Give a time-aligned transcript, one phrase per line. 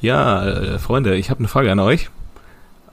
[0.00, 2.10] Ja, äh, Freunde, ich habe eine Frage an euch.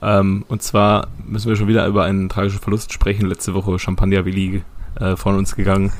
[0.00, 3.26] Ähm, und zwar müssen wir schon wieder über einen tragischen Verlust sprechen.
[3.26, 4.62] Letzte Woche Champagner Willi
[4.98, 5.92] äh, von uns gegangen.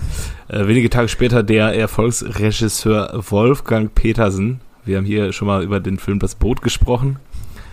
[0.48, 4.60] Äh, wenige Tage später der Erfolgsregisseur Wolfgang Petersen.
[4.84, 7.18] Wir haben hier schon mal über den Film Das Boot gesprochen.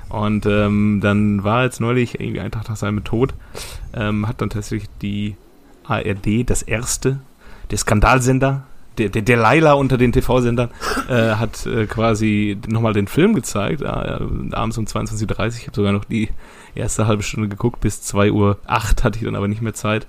[0.10, 3.34] Und ähm, dann war jetzt neulich, irgendwie ein Tag nach seinem Tod,
[3.94, 5.38] ähm, hat dann tatsächlich die
[5.86, 7.20] ARD, das erste,
[7.72, 8.64] der Skandalsender,
[8.98, 10.70] der, der, der Laila unter den TV-Sendern,
[11.10, 15.48] äh, hat äh, quasi nochmal den Film gezeigt, äh, abends um 22.30 Uhr.
[15.48, 16.30] Ich habe sogar noch die
[16.76, 20.08] erste halbe Stunde geguckt, bis 2.08 Uhr hatte ich dann aber nicht mehr Zeit,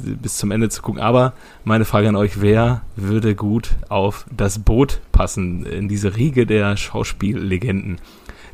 [0.00, 1.00] bis zum Ende zu gucken.
[1.00, 1.32] Aber
[1.64, 6.76] meine Frage an euch, wer würde gut auf das Boot passen, in diese Riege der
[6.76, 8.00] Schauspiellegenden?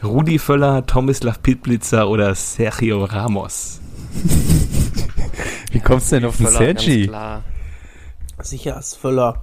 [0.02, 3.80] Rudi Völler, Tomislav Pitblitzer oder Sergio Ramos?
[5.70, 7.10] Wie kommst du denn auf den Sergi?
[8.40, 9.42] Sicher ist Völler.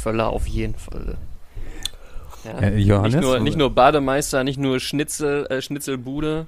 [0.00, 1.16] Völler auf jeden Fall.
[2.44, 2.58] Ja.
[2.58, 3.14] Äh, Johannes?
[3.14, 6.46] Nicht nur, nicht nur Bademeister, nicht nur Schnitzel, äh, Schnitzelbude.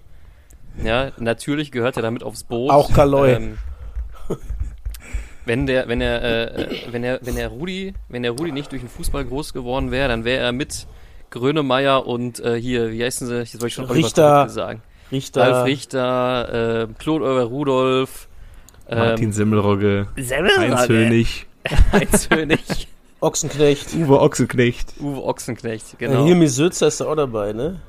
[0.83, 2.71] Ja, natürlich gehört er damit aufs Boot.
[2.71, 3.33] Auch Kaloi.
[3.33, 3.59] Ähm,
[5.45, 8.73] wenn der, wenn er, äh, äh, wenn er, wenn er Rudi, wenn der Rudi nicht
[8.73, 10.87] durch den Fußball groß geworden wäre, dann wäre er mit
[11.31, 13.39] Grönemeyer und äh, hier, wie heißen sie?
[13.39, 14.49] Jetzt wollte ich schon Oliver Richter.
[14.49, 14.83] Sagen.
[15.11, 15.43] Richter.
[15.43, 18.29] Ralf Richter, äh, Claude Euler Rudolf,
[18.89, 20.77] Martin ähm, Semmelrogge, Semmelrogge.
[20.77, 21.47] Heinz Hönig,
[21.93, 22.89] Heinz Hönig,
[23.23, 23.95] Ochsenknecht.
[23.95, 24.95] Uwe Ochsenknecht.
[25.01, 26.13] Uwe Ochsenknecht, Genau.
[26.13, 26.25] genau.
[26.27, 27.81] Hilmi Sözer ist da auch dabei, ne?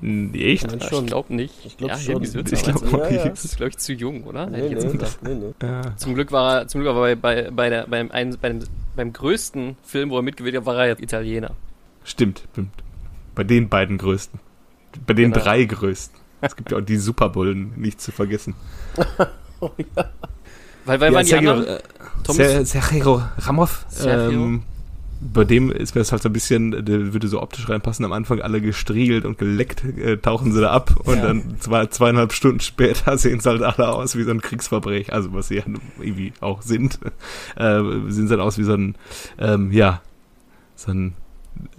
[0.00, 0.70] Hm, Echt?
[0.70, 1.54] Ja, ich glaube nicht.
[1.64, 2.22] Ich glaub ja, schon.
[2.22, 2.96] Ich meinst glaub du?
[2.96, 3.28] auch Ja, ja.
[3.28, 4.42] Das ist, glaube ich, zu jung, oder?
[4.42, 5.80] Hätte Nee, ich jetzt nee, nee, nee.
[5.96, 8.60] Zum Glück war er, zum Glück war er bei, bei, bei der, beim, ein, beim,
[8.94, 11.50] beim größten Film, wo er mitgewählt hat, war er jetzt Italiener.
[12.04, 12.70] Stimmt, stimmt.
[13.34, 14.38] Bei den beiden größten.
[15.06, 15.44] Bei den Genau.
[15.44, 16.18] drei größten.
[16.40, 18.54] Es gibt ja auch die Superbullen, nicht zu vergessen.
[19.60, 20.04] Oh, ja.
[20.88, 21.78] Weil, weil waren die Sergio, anderen?
[22.38, 23.70] äh, Sergio Ramos.
[23.88, 24.42] Sergio?
[24.44, 24.62] Ähm,
[25.20, 28.12] bei dem ist mir das halt so ein bisschen, der würde so optisch reinpassen, am
[28.12, 31.22] Anfang alle gestriegelt und geleckt, äh, tauchen sie da ab und Ja.
[31.22, 35.32] dann zwei, zweieinhalb Stunden später sehen sie halt alle aus wie so ein Kriegsverbrecher, also
[35.32, 35.64] was sie ja
[35.98, 37.00] irgendwie auch sind,
[37.56, 38.94] äh, sehen sie dann aus wie so ein,
[39.38, 40.00] ähm, ja,
[40.76, 41.14] so ein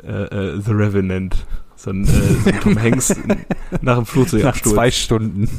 [0.06, 0.12] äh,
[0.56, 1.46] äh, The Revenant,
[1.78, 2.08] so ein, äh,
[2.44, 3.10] so ein Tom Hanks
[3.82, 4.76] nach dem Nach Flugzeugabsturz.
[4.76, 5.50] zwei Stunden.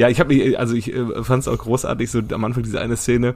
[0.00, 2.80] Ja, ich habe mich, also ich äh, fand es auch großartig, so am Anfang diese
[2.80, 3.34] eine Szene,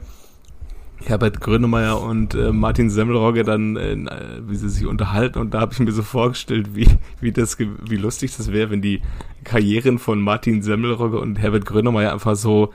[1.04, 3.98] Herbert Grönemeyer und äh, Martin Semmelrogge dann, äh,
[4.46, 6.88] wie sie sich unterhalten und da habe ich mir so vorgestellt, wie,
[7.20, 9.02] wie das, wie lustig das wäre, wenn die
[9.44, 12.72] Karrieren von Martin Semmelrogge und Herbert Grönemeyer einfach so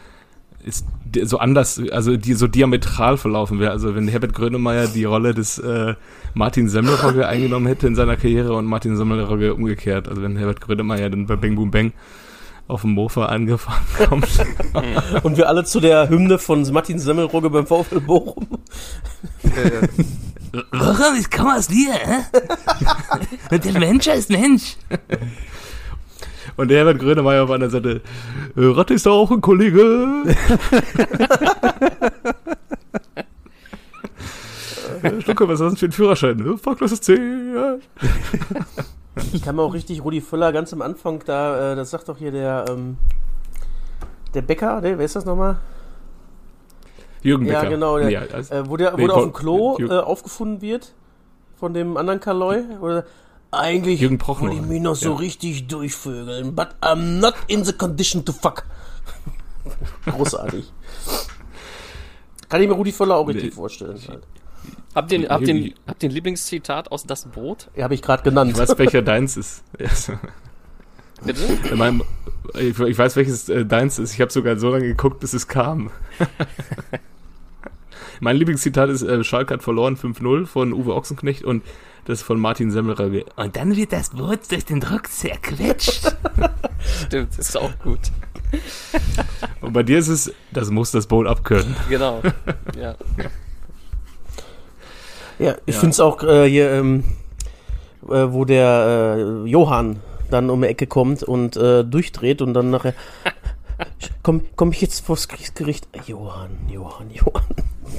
[0.63, 0.85] ist
[1.23, 3.71] so anders, also die so diametral verlaufen wäre.
[3.71, 5.95] Also wenn Herbert Grönemeyer die Rolle des äh,
[6.35, 10.07] Martin Semmelrogge eingenommen hätte in seiner Karriere und Martin Semmelrogge umgekehrt.
[10.07, 11.93] Also wenn Herbert Grönemeyer dann bei Bang Boom Bang
[12.69, 14.29] auf dem Mofa angefahren kommt.
[15.23, 18.47] Und wir alle zu der Hymne von Martin Semmelrogge beim VfL Bochum.
[20.71, 21.15] Warum?
[21.19, 23.57] Ich komme aus dir, hä?
[23.57, 24.77] Der Mensch ist Mensch.
[26.57, 28.01] Und der Herbert Grönemeyer auf einer Seite,
[28.55, 30.23] äh, Ratte ist doch auch ein Kollege.
[35.01, 36.55] Äh, Schlucke, was hast du denn für einen Führerschein?
[36.55, 37.17] Äh, Fahrklasse C.
[39.15, 39.23] Ja.
[39.33, 42.17] Ich kann mir auch richtig Rudi Völler ganz am Anfang da, äh, das sagt doch
[42.17, 42.97] hier der, ähm,
[44.33, 44.97] der Bäcker, ne?
[44.97, 45.57] wer ist das nochmal?
[47.21, 47.71] Jürgen Ja, Becker.
[47.71, 50.61] genau, der- Ja, also, Äh, wo der, wo Nee, der auf dem Klo äh, aufgefunden
[50.61, 50.93] wird
[51.57, 52.63] von dem anderen Kaloi.
[52.79, 53.03] Oder
[53.51, 54.49] eigentlich Jürgen Prochnow.
[54.49, 55.15] wollte ich mich noch so Ja.
[55.17, 58.63] richtig durchvögeln, but I'm not in the condition to fuck.
[60.05, 60.71] Großartig.
[62.47, 63.99] Kann ich mir Rudi Völler auch richtig vorstellen.
[64.07, 64.23] Halt.
[64.95, 67.69] Habt ihr, habt ihr, Irgendwie- habt ihr ein Lieblingszitat aus Das Boot?
[67.75, 68.51] Ja, habe ich gerade genannt.
[68.51, 69.63] ich weiß, welcher deins ist.
[71.23, 71.41] Bitte?
[71.71, 72.03] In meinem,
[72.55, 74.13] ich, ich weiß, welches äh, deins ist.
[74.13, 75.91] Ich habe sogar so lange geguckt, bis es kam.
[78.19, 81.63] mein Lieblingszitat ist, äh, Schalke hat verloren 5-0 von Uwe Ochsenknecht und
[82.05, 83.25] das von Martin Semmelrogge.
[83.35, 86.15] Und dann wird das Boot durch den Druck zerquetscht.
[87.05, 87.99] Stimmt, das ist auch gut.
[89.61, 91.75] und bei dir ist es, das muss das Boot abkönnen.
[91.89, 92.21] Genau.
[92.79, 92.95] Ja.
[95.39, 95.79] Ja, ich Ja.
[95.79, 97.03] finde es auch äh, hier, ähm,
[98.07, 102.69] äh, wo der äh, Johann dann um die Ecke kommt und äh, durchdreht und dann
[102.69, 102.93] nachher.
[104.23, 105.87] Komm, komm ich jetzt vors Kriegsgericht?
[106.05, 107.45] Johann, Johann, Johann.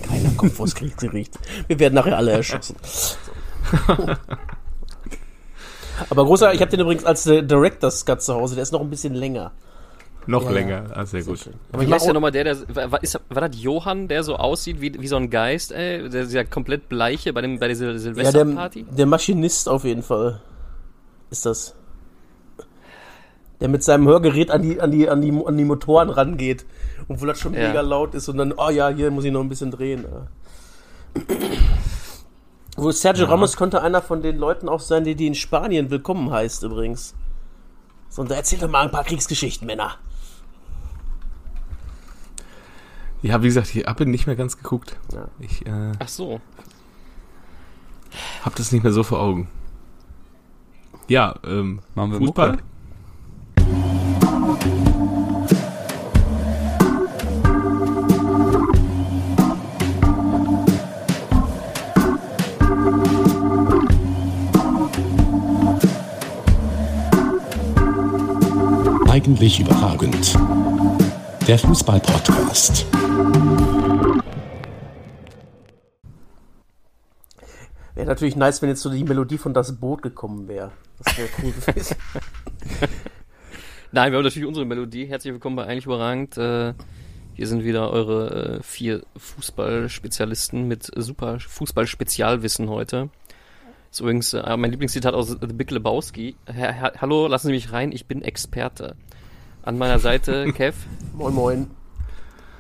[0.07, 1.39] Keiner kommt vors Kriegsgericht.
[1.69, 2.77] Wir werden nachher alle erschossen.
[6.11, 8.81] Aber großer, ich habe den übrigens als äh, Director's Cut zu Hause, der ist noch
[8.83, 9.53] ein bisschen länger.
[10.31, 10.85] Noch Ja, länger.
[10.95, 11.39] Ah, sehr gut.
[11.41, 11.55] schön.
[11.73, 14.81] Aber wie heißt der nochmal der, der war, ist, war das Johann, der so aussieht
[14.81, 16.09] wie, wie so ein Geist, ey?
[16.09, 18.85] Der, dieser komplett bleiche bei, dem, bei dieser Ja, der, Silvesterparty?
[18.85, 20.41] der Maschinist auf jeden Fall
[21.31, 21.75] ist das.
[23.61, 26.65] Der mit seinem Hörgerät an die, an die, an die, an die Motoren rangeht.
[27.09, 27.67] Und wo das schon Ja.
[27.69, 30.05] mega laut ist und dann, oh ja, hier muss ich noch ein bisschen drehen.
[30.09, 31.37] Ja,
[32.77, 36.31] Wo Sergio Ramos könnte einer von den Leuten auch sein, die, die in Spanien willkommen
[36.31, 37.15] heißt übrigens.
[38.09, 39.97] So, und erzähl doch mal ein paar Kriegsgeschichten, Männer.
[43.23, 44.97] Ja, wie gesagt, ich habe nicht mehr ganz geguckt.
[45.13, 45.29] Ja.
[45.39, 46.41] Ich äh, Ach so.
[48.43, 49.49] habe das nicht mehr so vor Augen.
[51.09, 52.53] Ja, ähm, Machen wir Fußball.
[52.53, 52.63] Mucke?
[69.09, 70.39] Eigentlich überragend.
[71.47, 72.87] Der Fußball-Podcast.
[78.01, 80.73] Wäre natürlich nice, wenn jetzt so die Melodie von Das Boot gekommen wäre.
[81.05, 81.97] Das wäre cool gewesen.
[83.93, 85.05] Nein, wir haben natürlich unsere Melodie.
[85.05, 86.39] Herzlich willkommen bei Eigentlich Überragend.
[86.39, 86.73] Äh,
[87.35, 93.11] hier sind wieder eure äh, vier Fußballspezialisten mit super Fußball-Spezialwissen heute.
[93.91, 96.37] Das ist übrigens äh, mein Lieblingszitat aus The Big Lebowski.
[96.47, 98.97] Herr, Herr, hallo, lassen Sie mich rein, ich bin Experte.
[99.63, 100.75] An meiner Seite Kev,
[101.13, 101.71] moin, moin.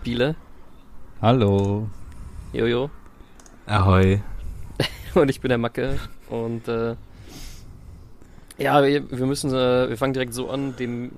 [0.04, 0.36] Biele,
[1.22, 1.88] Hallo.
[2.52, 2.90] Jojo
[3.64, 4.20] Ahoi.
[5.14, 5.98] und ich bin der Macke.
[6.28, 6.96] Und äh,
[8.58, 10.76] ja, wir, wir müssen, äh, wir fangen direkt so an.
[10.76, 11.10] Dem,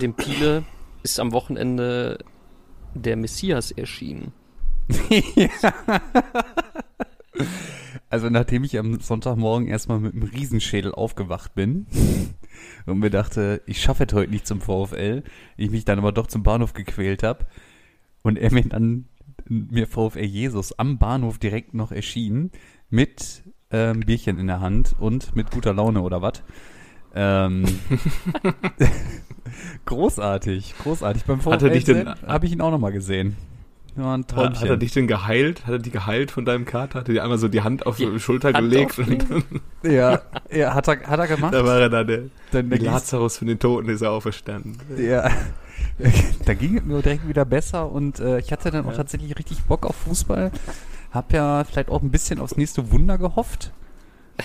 [0.00, 0.64] dem Piele
[1.02, 2.18] ist am Wochenende
[2.94, 4.32] der Messias erschienen.
[8.08, 11.86] Also nachdem ich am Sonntagmorgen erstmal mit einem Riesenschädel aufgewacht bin
[12.86, 15.24] und mir dachte, ich schaffe es heute nicht zum VfL,
[15.56, 17.46] ich mich dann aber doch zum Bahnhof gequält habe
[18.22, 19.06] und er mir dann
[19.48, 22.50] mir VfL Jesus am Bahnhof direkt noch erschien
[22.90, 26.42] mit ähm, Bierchen in der Hand und mit guter Laune oder was.
[27.14, 27.64] Ähm,
[29.86, 31.24] großartig, großartig.
[31.24, 33.36] Beim Hat er dich denn- habe ich ihn auch nochmal gesehen.
[33.96, 34.60] Ja, ein Hat, Träumchen.
[34.60, 35.64] hat er dich denn geheilt?
[35.66, 37.00] Hat er die geheilt von deinem Kater?
[37.00, 38.98] Hat er dir einmal so die Hand auf die Die Schulter Hand gelegt
[39.82, 40.20] ja,
[40.52, 41.54] ja, hat er, hat er gemacht.
[41.54, 44.76] da war er da der, Dann der Lazarus von den Toten ist er auferstanden.
[44.98, 45.30] Ja.
[46.44, 49.62] da ging es mir direkt wieder besser und äh, ich hatte dann auch tatsächlich richtig
[49.62, 50.50] Bock auf Fußball.
[51.16, 53.72] Hab ja vielleicht auch ein bisschen aufs nächste Wunder gehofft.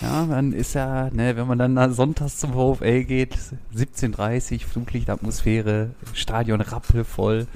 [0.02, 3.38] Ja, dann ist ja, ne, wenn man dann sonntags zum VfL geht,
[3.76, 7.48] 17.30 Flutlichtatmosphäre, Stadion rappelvoll.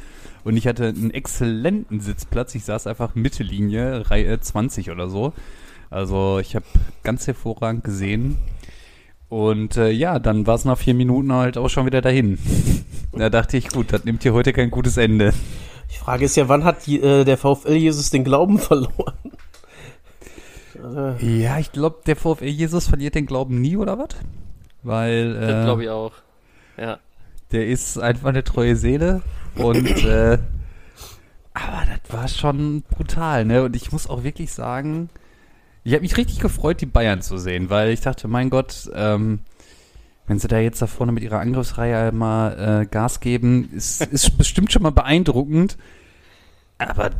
[0.43, 2.53] Und ich hatte einen exzellenten Sitzplatz.
[2.55, 5.31] Ich saß einfach Mittellinie, Reihe 20 oder so.
[5.89, 6.65] Also ich habe
[7.03, 8.37] ganz hervorragend gesehen.
[9.29, 12.37] Und äh, ja, dann war es nach vier Minuten halt auch schon wieder dahin.
[13.17, 15.33] Da dachte ich, gut, das nimmt hier heute kein gutes Ende.
[15.91, 19.15] Die Frage ist ja, wann hat die, äh, der VfL Jesus den Glauben verloren?
[20.75, 24.09] Äh, Ja, ich glaube, der VfL Jesus verliert den Glauben nie, oder was?
[24.83, 26.11] Weil Das äh, glaube ich auch.
[26.77, 26.99] Ja.
[27.51, 29.21] der ist einfach eine treue Seele
[29.55, 30.37] und äh,
[31.53, 33.63] aber das war schon brutal, ne?
[33.63, 35.09] Und ich muss auch wirklich sagen,
[35.85, 39.39] ich habe mich richtig gefreut, die Bayern zu sehen, weil ich dachte, mein Gott, ähm,
[40.27, 44.37] wenn sie da jetzt da vorne mit ihrer Angriffsreihe mal äh, Gas geben, ist, ist
[44.37, 45.77] bestimmt schon mal beeindruckend.
[46.77, 47.11] Aber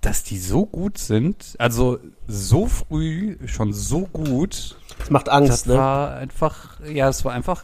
[0.00, 5.66] dass die so gut sind, also so früh schon so gut, das macht das Angst,
[5.68, 5.76] ne?
[5.76, 7.62] war einfach, ja, es war einfach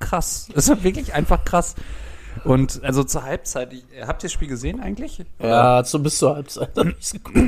[0.00, 0.48] krass.
[0.54, 1.74] Es war wirklich einfach krass.
[2.44, 5.24] Und also zur Halbzeit, ich, habt ihr das Spiel gesehen eigentlich?
[5.40, 7.38] Ja, so bis zur Halbzeit habe ich's geguckt.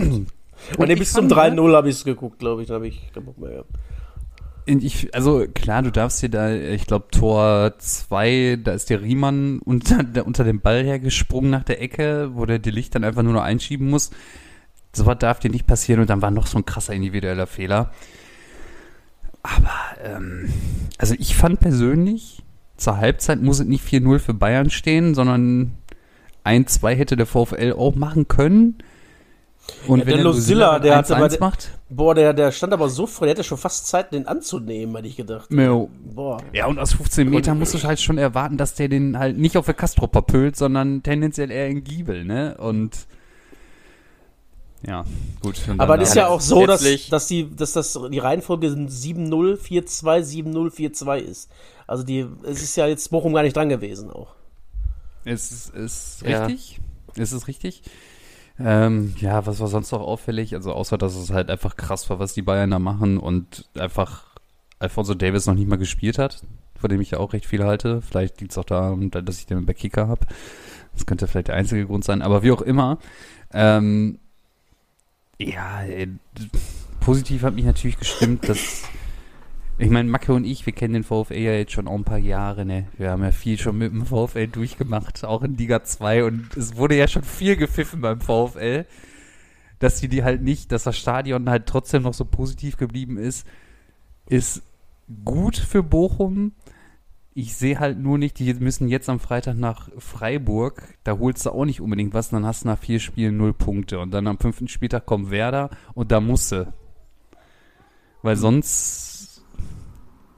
[0.78, 2.68] Und nee, ich bis zum fand, 3-0 habe ich es geguckt, glaube ich.
[2.68, 3.70] Da habe ich keinen Bock mehr gehabt.
[3.70, 3.78] Und
[4.68, 9.60] Ich, also klar, du darfst dir da, ich glaube Tor 2, da ist der Riemann
[9.60, 13.22] unter, der, unter dem Ball hergesprungen nach der Ecke, wo der die Licht dann einfach
[13.22, 14.10] nur noch einschieben muss.
[14.92, 17.92] So was darf dir nicht passieren und dann war noch so ein krasser individueller Fehler.
[19.42, 19.70] Aber,
[20.02, 20.48] ähm,
[20.98, 22.42] also ich fand persönlich,
[22.76, 25.74] zur Halbzeit muss es nicht 4-0 für Bayern stehen, sondern
[26.44, 28.78] 1-2 hätte der VfL auch machen können.
[29.86, 32.72] Und Ja, der Losilla, dann der hatte bei 1-1 der- macht, Boah, der, der stand
[32.72, 35.52] aber so frei, der hätte schon fast Zeit, den anzunehmen, hätte ich gedacht.
[35.52, 35.88] Jo.
[36.04, 36.42] Boah.
[36.52, 39.56] Ja, und aus 15 Metern musst du halt schon erwarten, dass der den halt nicht
[39.56, 42.56] auf der Castro verpölt, sondern tendenziell eher in Giebel, ne?
[42.58, 43.06] Und
[44.86, 45.04] ja,
[45.40, 45.60] gut.
[45.68, 49.56] Und Aber das ist ja auch so, dass, dass, die, dass das die Reihenfolge 7-0,
[49.56, 51.50] 4-2, 7-0, 4-2 ist.
[51.86, 54.34] Also die, es ist ja jetzt Bochum gar nicht dran gewesen auch.
[55.24, 56.46] Es ist, ist Ja.
[56.46, 56.80] richtig.
[57.16, 57.82] Es ist richtig.
[58.58, 60.54] Ähm, ja, was war sonst noch auffällig?
[60.54, 64.24] Also außer, dass es halt einfach krass war, was die Bayern da machen und einfach
[64.78, 66.42] Alfonso Davis noch nicht mal gespielt hat,
[66.78, 68.02] vor dem ich ja auch recht viel halte.
[68.02, 70.26] Vielleicht liegt es auch daran, dass ich den bei Kicker habe.
[70.94, 72.22] Das könnte vielleicht der einzige Grund sein.
[72.22, 72.98] Aber wie auch immer,
[73.52, 74.18] ähm,
[75.38, 76.08] ja, ey,
[77.00, 78.84] positiv hat mich natürlich gestimmt, dass
[79.78, 82.18] ich meine, Macke und ich, wir kennen den VfL ja jetzt schon auch ein paar
[82.18, 82.86] Jahre, ne?
[82.96, 86.76] Wir haben ja viel schon mit dem VfL durchgemacht, auch in Liga 2 und es
[86.76, 88.86] wurde ja schon viel gepfiffen beim VfL.
[89.78, 93.46] dass die die halt nicht, dass das Stadion halt trotzdem noch so positiv geblieben ist,
[94.28, 94.62] ist
[95.24, 96.52] gut für Bochum.
[97.34, 100.82] Ich sehe halt nur nicht, die müssen jetzt am Freitag nach Freiburg.
[101.04, 102.30] Da holst du auch nicht unbedingt was.
[102.30, 103.98] Dann hast du nach vier Spielen null Punkte.
[103.98, 106.72] Und dann am fünften Spieltag kommt Werder und da musst du.
[108.22, 109.05] Weil sonst.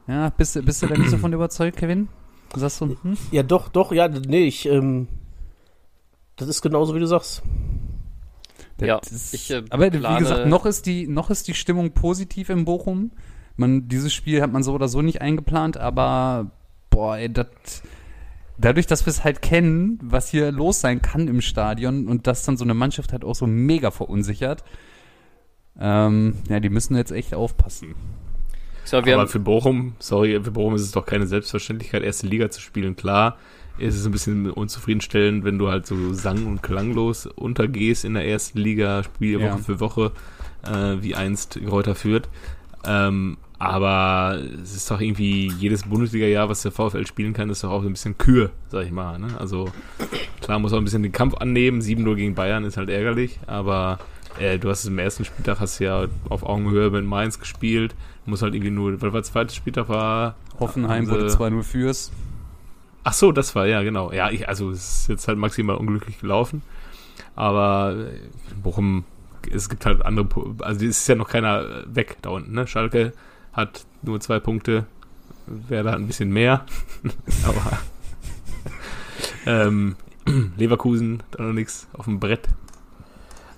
[0.09, 2.09] Ja, bist, du- bist du da nicht so von überzeugt, Kevin?
[2.57, 3.17] Sagst du, hm?
[3.31, 5.07] Ja, doch, doch, ja, nee, ich, ähm,
[6.37, 7.43] das ist genauso, wie du sagst.
[8.81, 11.91] Ja, Das ist- ich, äh, aber wie gesagt, noch ist die, noch ist die Stimmung
[11.93, 13.11] positiv in Bochum.
[13.57, 16.53] Man, dieses Spiel hat man so oder so nicht eingeplant, aber
[16.91, 17.49] boah, ey, das,
[18.57, 22.45] dadurch, dass wir es halt kennen, was hier los sein kann im Stadion und dass
[22.45, 24.63] dann so eine Mannschaft halt auch so mega verunsichert,
[25.79, 27.95] ähm, ja, die müssen jetzt echt aufpassen.
[28.89, 32.27] So, wir Aber haben, für Bochum, sorry, für Bochum ist es doch keine Selbstverständlichkeit, erste
[32.27, 32.97] Liga zu spielen.
[32.97, 33.37] Klar,
[33.77, 38.27] ist es ein bisschen unzufriedenstellend, wenn du halt so sang- und klanglos untergehst in der
[38.27, 39.53] ersten Liga, Spiel Ja.
[39.53, 40.13] Woche für Woche,
[40.65, 42.31] äh, wie einst Kräuter führt.
[42.87, 47.71] Ähm, aber es ist doch irgendwie jedes Bundesliga-Jahr, was der VfL spielen kann, ist doch
[47.71, 49.19] auch so ein bisschen Kür, sag ich mal.
[49.19, 49.29] Ne?
[49.39, 49.69] Also
[50.41, 51.83] klar muss auch ein bisschen den Kampf annehmen.
[51.83, 53.99] 7-0 gegen Bayern ist halt ärgerlich, aber
[54.41, 57.95] äh, du hast es im ersten Spieltag hast du ja auf Augenhöhe mit Mainz gespielt.
[58.29, 60.35] Muss halt irgendwie nur, weil der zweite Spieltag war.
[60.61, 62.13] Hoffenheim wurde sie- 2-0 fürs.
[63.05, 64.13] Ach so, das war, ja, genau.
[64.13, 66.61] Ja, ich, also es ist jetzt halt maximal unglücklich gelaufen.
[67.35, 68.19] Aber äh,
[68.63, 69.05] Bochum,
[69.51, 70.29] es gibt halt andere,
[70.61, 72.67] also es ist ja noch keiner weg da unten, ne?
[72.67, 73.15] Schalke
[73.55, 74.85] hat nur zwei Punkte,
[75.47, 76.67] Werder hat ein bisschen mehr.
[77.47, 77.79] Aber
[79.47, 79.97] ähm,
[80.59, 82.49] Leverkusen, da noch nichts auf dem Brett.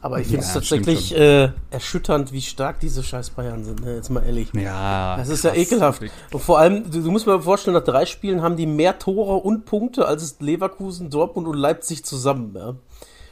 [0.03, 3.97] Aber ich finde es Ja, tatsächlich äh, erschütternd, wie stark diese scheiß Bayern sind, ne?
[3.97, 4.49] jetzt mal ehrlich.
[4.55, 5.17] Ja.
[5.19, 5.61] Das ist ja krass.
[5.61, 6.03] ekelhaft.
[6.33, 9.37] Und vor allem, du, du musst mir vorstellen, nach drei Spielen haben die mehr Tore
[9.37, 12.55] und Punkte als Leverkusen, Dortmund und Leipzig zusammen.
[12.57, 12.77] Ja.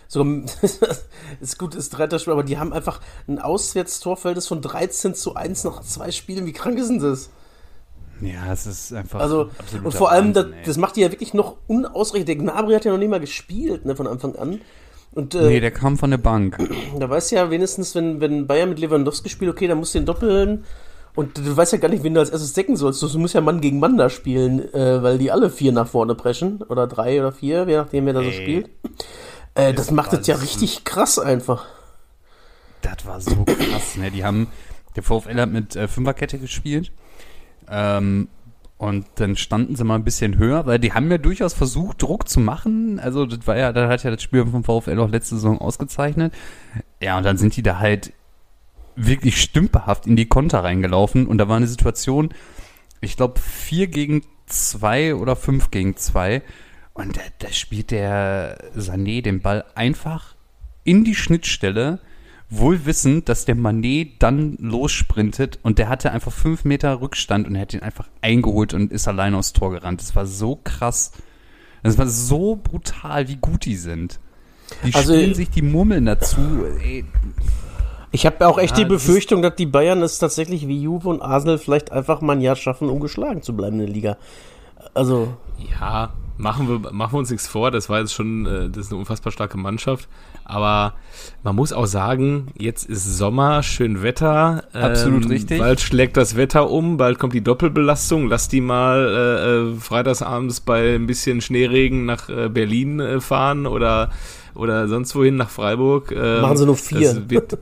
[0.08, 0.24] So,
[1.40, 5.64] ist gut, ist dritter Spiel, aber die haben einfach ein Auswärtstorverhältnis von 13 zu 1
[5.64, 6.44] nach zwei Spielen.
[6.44, 7.30] Wie krank ist denn das?
[8.20, 9.20] Ja, es ist einfach.
[9.20, 9.50] Also,
[9.84, 10.66] und vor allem, das, Wahnsinn, ey.
[10.66, 12.28] das macht die ja wirklich noch unausreichend.
[12.28, 14.60] Der Gnabry hat ja noch nicht mal gespielt, ne, von Anfang an.
[15.12, 16.58] Und äh, Nee, der kam von der Bank.
[16.98, 19.98] da weißt du ja wenigstens, wenn, wenn Bayern mit Lewandowski spielt, okay, dann musst du
[19.98, 20.64] den doppeln.
[21.14, 23.02] Und du weißt ja gar nicht, wen du als erstes decken sollst.
[23.02, 26.14] Du musst ja Mann gegen Mann da spielen, äh, weil die alle vier nach vorne
[26.14, 26.62] preschen.
[26.62, 28.32] Oder drei oder vier, je nachdem, wer da so Ey.
[28.34, 28.70] spielt.
[29.54, 31.66] Äh, das Das macht es ja richtig krass einfach.
[32.82, 34.12] Das war so krass, ne?
[34.12, 34.46] Die haben,
[34.94, 36.92] der VfL hat mit äh, Fünferkette gespielt.
[37.68, 38.28] Ähm,
[38.78, 42.28] und dann standen sie mal ein bisschen höher, weil die haben ja durchaus versucht, Druck
[42.28, 43.00] zu machen.
[43.00, 46.32] Also, das war ja, da hat ja das Spiel vom VfL auch letzte Saison ausgezeichnet.
[47.02, 48.12] Ja, und dann sind die da halt
[48.94, 51.26] wirklich stümperhaft in die Konter reingelaufen.
[51.26, 52.30] Und da war eine Situation,
[53.00, 56.42] ich glaube, vier gegen zwei oder fünf gegen zwei.
[56.94, 60.36] Und da, da spielt der Sané den Ball einfach
[60.84, 61.98] in die Schnittstelle,
[62.50, 67.54] wohl wissend, dass der Manet dann lossprintet und der hatte einfach fünf Meter Rückstand und
[67.54, 70.00] er hat ihn einfach eingeholt und ist allein aufs Tor gerannt.
[70.00, 71.12] Das war so krass.
[71.82, 74.18] Das war so brutal, wie gut die sind.
[74.84, 76.40] Die Also, spielen sich die Murmeln dazu.
[76.82, 77.04] Ey,
[78.10, 81.22] Ich habe auch echt Ja, die Befürchtung, dass die Bayern es tatsächlich wie Juve und
[81.22, 84.16] Arsenal vielleicht einfach mal ein Jahr schaffen, um geschlagen zu bleiben in der Liga.
[84.94, 85.34] Also,
[85.78, 87.70] Ja, machen wir, machen wir uns nichts vor.
[87.70, 90.08] Das war jetzt schon, äh, das ist eine unfassbar starke Mannschaft.
[90.44, 90.94] Aber
[91.42, 94.64] man muss auch sagen, jetzt ist Sommer, schön Wetter.
[94.72, 95.58] ähm, Absolut richtig.
[95.58, 98.28] Bald schlägt das Wetter um, bald kommt die Doppelbelastung.
[98.28, 103.66] Lass die mal äh, äh, freitagsabends bei ein bisschen Schneeregen nach äh, Berlin äh, fahren
[103.66, 104.10] oder,
[104.54, 106.12] oder sonst wohin nach Freiburg.
[106.12, 107.14] Ähm, Machen sie nur vier.
[107.14, 107.58] Das wird,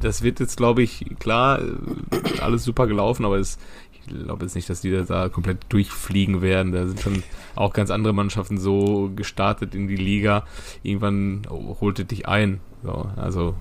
[0.00, 3.58] das wird jetzt, glaube ich, klar, äh, alles super gelaufen, aber es,
[4.06, 6.72] glaube jetzt nicht, dass die da- da komplett durchfliegen werden.
[6.72, 7.22] Da sind schon
[7.56, 10.44] auch ganz andere Mannschaften so gestartet in die Liga.
[10.82, 12.60] Irgendwann holt es dich ein.
[12.82, 13.54] So, also,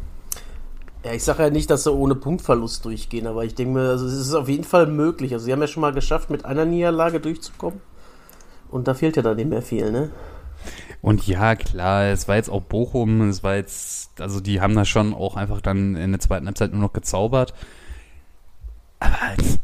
[1.04, 4.06] ja, ich sage ja nicht, dass sie ohne Punktverlust durchgehen, aber ich denke mir, also
[4.06, 5.34] es ist auf jeden Fall möglich.
[5.34, 7.82] Also, sie haben ja schon mal geschafft, mit einer Niederlage durchzukommen.
[8.70, 10.10] Und da fehlt ja dann nicht mehr viel, ne?
[11.02, 14.86] Und ja, klar, es war jetzt auch Bochum, es war jetzt, also die haben da
[14.86, 17.54] schon auch einfach dann in der zweiten Halbzeit nur noch gezaubert.
[19.02, 19.60] Aber halt,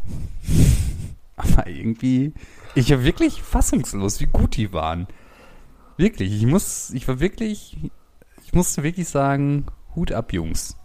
[1.35, 2.33] aber irgendwie,
[2.75, 5.07] ich war wirklich fassungslos, wie gut die waren.
[5.97, 7.77] Wirklich, ich muss, ich war wirklich,
[8.45, 9.65] ich musste wirklich sagen,
[9.95, 10.77] Hut ab, Jungs.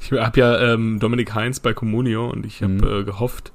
[0.00, 2.82] ich habe ja ähm, Dominik Heinz bei Comunio und ich habe Mhm.
[2.84, 3.52] äh, gehofft,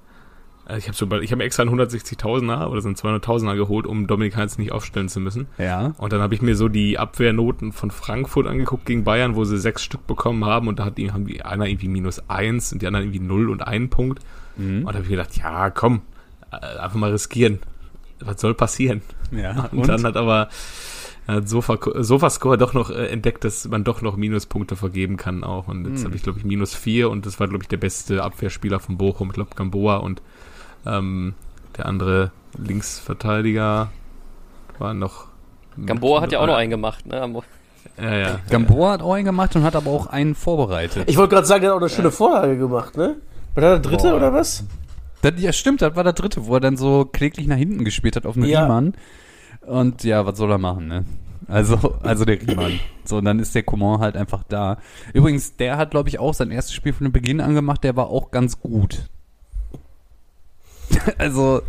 [0.67, 4.08] äh, ich habe so, ich habe extra einen 160.000er oder so einen 200.000er geholt, um
[4.08, 5.48] Dominik Heinz nicht aufstellen zu müssen.
[5.60, 5.94] Ja.
[5.98, 9.58] Und dann habe ich mir so die Abwehrnoten von Frankfurt angeguckt gegen Bayern, wo sie
[9.60, 12.82] sechs Stück bekommen haben und da hat die, haben die einer irgendwie minus eins und
[12.82, 14.24] die anderen irgendwie null und einen Punkt.
[14.57, 14.79] Mhm.
[14.79, 16.01] Und da habe ich gedacht, ja, komm,
[16.51, 17.59] äh, einfach mal riskieren.
[18.19, 19.01] Was soll passieren?
[19.31, 20.50] Ja, Und, dann hat aber,
[21.27, 25.43] Er hat Sofa, Sofascore doch noch äh, entdeckt, dass man doch noch Minuspunkte vergeben kann
[25.43, 25.67] auch.
[25.67, 26.05] Und jetzt Hm.
[26.05, 28.97] habe ich, glaube ich, minus vier und das war, glaube ich, der beste Abwehrspieler von
[28.97, 29.29] Bochum.
[29.29, 30.21] Ich glaube, Gamboa und
[30.85, 31.33] ähm,
[31.77, 33.89] der andere Linksverteidiger
[34.79, 35.25] war noch.
[35.83, 37.41] Gamboa hat ja auch noch einen gemacht, ne?
[37.97, 38.39] Ja, ja.
[38.50, 41.03] Gamboa hat auch einen gemacht und hat aber auch einen vorbereitet.
[41.09, 43.15] Ich wollte gerade sagen, der hat auch eine schöne Vorlage gemacht, ne?
[43.55, 44.15] War der der dritte Boah.
[44.17, 44.63] oder was?
[45.21, 48.15] Das, ja, stimmt, das war der dritte, wo er dann so kläglich nach hinten gespielt
[48.15, 48.63] hat auf einen Ja.
[48.63, 48.93] Riemann.
[49.65, 51.05] Und ja, was soll er machen, ne?
[51.47, 52.79] Also, also der Riemann.
[53.07, 54.77] So, und dann ist der Coman halt einfach da.
[55.13, 58.07] Übrigens, der hat, glaube ich, auch sein erstes Spiel von Beginn an gemacht, der war
[58.07, 59.09] auch ganz gut.
[61.19, 61.62] also,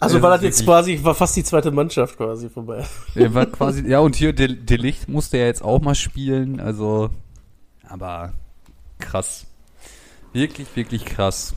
[0.00, 2.84] Also Das war das jetzt quasi, war fast die zweite Mannschaft quasi vorbei.
[3.14, 6.60] er war quasi, ja, und hier, De, De Licht musste ja jetzt auch mal spielen,
[6.60, 7.08] also,
[7.88, 8.34] aber
[8.98, 9.46] krass.
[10.32, 11.54] Wirklich, wirklich krass.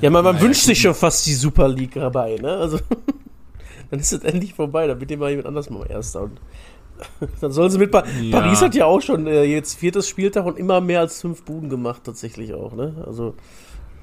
[0.00, 2.56] Ja, man, man Naja, wünscht sich schon fast die Super League dabei, ne?
[2.56, 2.78] Also,
[3.90, 6.22] dann ist es endlich vorbei, dann wird immer jemand anders mal Erster.
[6.22, 6.40] Und
[7.40, 8.40] dann sollen sie mit pa Ja.
[8.40, 11.68] Paris hat ja auch schon äh, jetzt viertes Spieltag und immer mehr als fünf Buden
[11.68, 13.04] gemacht, tatsächlich auch, ne?
[13.06, 13.34] Also,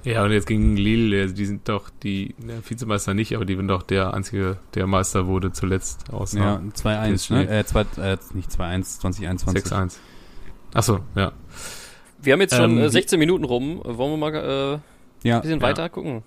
[0.06, 3.56] Ja, und jetzt gegen Lille, also die sind doch die ja, Vizemeister nicht, aber die
[3.58, 7.30] sind doch der einzige, der Meister wurde zuletzt außer Ja, 2-1, PSG.
[7.32, 7.50] ne?
[7.60, 9.66] Äh, zwei, äh, nicht 2-1, 2021.
[9.66, 9.98] 6-1.
[10.74, 11.34] Achso, ja.
[12.26, 13.82] Wir haben jetzt schon Ähm, äh, 16 Minuten rum.
[13.84, 15.66] Wollen wir mal äh, Ja, ein bisschen Ja.
[15.68, 16.24] weiter gucken?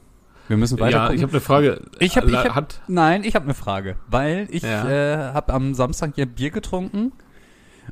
[0.49, 1.17] wir müssen weiter Ja, gucken.
[1.17, 1.83] ich habe eine Frage.
[1.99, 4.88] Ich hab- ich La- hab- hat, Nein, ich habe eine Frage, weil ich Ja.
[4.88, 7.12] äh, habe am Samstag hier Bier getrunken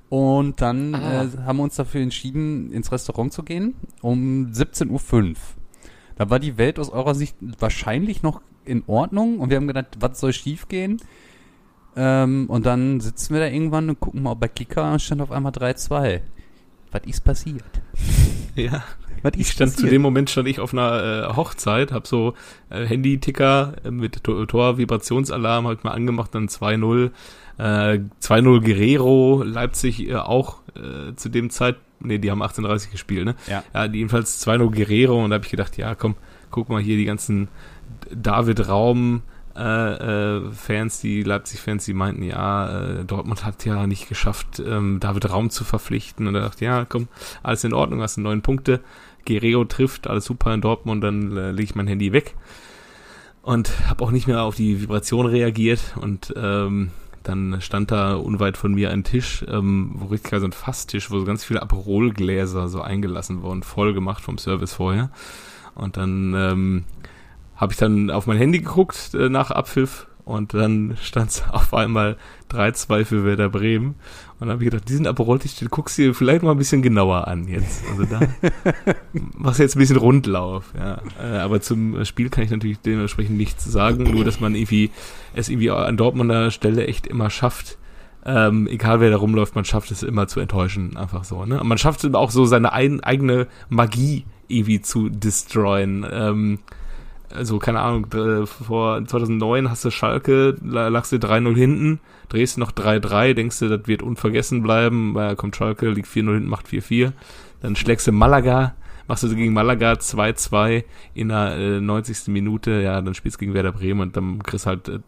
[0.09, 1.25] und dann Ah.
[1.25, 5.37] äh, haben wir uns dafür entschieden, ins Restaurant zu gehen um 17.05 Uhr.
[6.17, 9.99] Da war die Welt aus eurer Sicht wahrscheinlich noch in Ordnung und wir haben gedacht,
[10.01, 10.97] was soll schief gehen?
[11.95, 15.53] Ähm, und dann sitzen wir da irgendwann und gucken mal, bei Kicker stand auf einmal
[15.53, 16.21] 3-2.
[16.97, 17.65] Was ist passiert?
[18.55, 18.83] ja.
[19.23, 22.35] Was Ich stand zu dem Moment stand ich auf einer äh, Hochzeit, habe so
[22.71, 27.11] äh, Handy-Ticker äh, mit Tor- Tor-Vibrationsalarm hab ich mal angemacht, dann 2-0,
[27.59, 33.27] äh, 2-0 Guerrero, Leipzig äh, auch äh, zu dem Zeit, nee, die haben 18:30 gespielt,
[33.27, 33.35] ne?
[33.47, 33.63] Ja.
[33.75, 36.15] Ja, jedenfalls 2-0 Guerrero und da habe ich gedacht, ja, komm,
[36.51, 37.49] guck mal hier die ganzen
[38.15, 39.23] David Raum
[39.57, 45.01] äh, äh, Fans, die Leipzig-Fans, die meinten, ja, äh, Dortmund hat ja nicht geschafft, ähm,
[45.01, 46.27] David Raum zu verpflichten.
[46.27, 47.09] Und da dachte ja, komm,
[47.43, 48.81] alles in Ordnung, hast du neun Punkte.
[49.25, 52.35] Guerrero trifft, alles super in Dortmund, dann äh, lege ich mein Handy weg.
[53.43, 55.81] Und habe auch nicht mehr auf die Vibration reagiert.
[56.01, 56.91] Und ähm,
[57.23, 61.19] dann stand da unweit von mir ein Tisch, ähm, wo richtig so ein Fasstisch, wo
[61.19, 65.11] so ganz viele Aperolgläser so eingelassen wurden, voll gemacht vom Service vorher.
[65.75, 66.85] Und dann ähm,
[67.57, 71.73] habe ich dann auf mein Handy geguckt äh, nach Abpfiff und dann stand es auf
[71.73, 72.17] einmal
[72.51, 73.95] 3-2 für Werder Bremen.
[74.39, 76.83] Und dann habe ich gedacht, diesen Aperol-Tisch, den guckst du dir vielleicht mal ein bisschen
[76.83, 77.83] genauer an jetzt.
[77.91, 78.21] Also da
[79.39, 80.75] machst du jetzt ein bisschen Rundlauf.
[80.77, 81.01] Ja.
[81.23, 84.91] Äh, aber zum Spiel kann ich natürlich dementsprechend nichts sagen, nur dass man irgendwie
[85.35, 87.79] es irgendwie an Dortmunder Stelle echt immer schafft,
[88.27, 91.45] ähm, egal wer da rumläuft, man schafft es immer zu enttäuschen, einfach so.
[91.45, 91.61] Ne?
[91.61, 96.05] Und man schafft es auch so seine ein, eigene Magie irgendwie zu destroyen.
[96.11, 96.59] Ähm,
[97.35, 102.59] also keine Ahnung, äh, vor 2009 hast du Schalke, la- lagst du 3-0 hinten, drehst
[102.59, 106.67] noch 3-3, denkst du, das wird unvergessen bleiben, weil kommt Schalke, liegt 4-0 hinten, macht
[106.69, 107.13] 4-4,
[107.63, 108.75] dann schlägst du Malaga,
[109.09, 110.85] machst du gegen Malaga 2-2
[111.15, 112.29] in der äh, 90.
[112.29, 114.99] Minute, ja, dann spielst du gegen Werder Bremen und dann kriegst halt äh,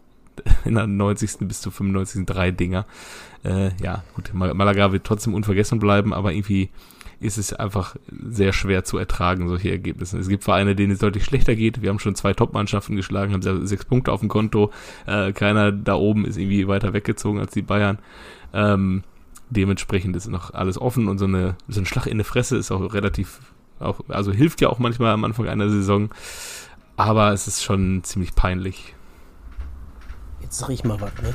[0.64, 1.38] in der 90.
[1.48, 2.24] bis zur 95.
[2.26, 2.86] drei Dinger.
[3.44, 6.70] Äh, ja, gut, Mal- Malaga wird trotzdem unvergessen bleiben, aber irgendwie
[7.20, 10.18] ist es einfach sehr schwer zu ertragen, solche Ergebnisse.
[10.18, 11.82] Es gibt Vereine, denen es deutlich schlechter geht.
[11.82, 14.70] Wir haben schon zwei Top-Mannschaften geschlagen, haben se- sechs Punkte auf dem Konto.
[15.06, 17.98] Äh, keiner da oben ist irgendwie weiter weggezogen als die Bayern.
[18.52, 19.02] Ähm,
[19.50, 22.70] dementsprechend ist noch alles offen und so, eine, so ein Schlag in die Fresse ist
[22.70, 23.40] auch relativ,
[23.80, 26.10] auch, also hilft ja auch manchmal am Anfang einer Saison.
[26.96, 28.94] Aber es ist schon ziemlich peinlich.
[30.40, 31.34] jetzt sag ich mal was, ne?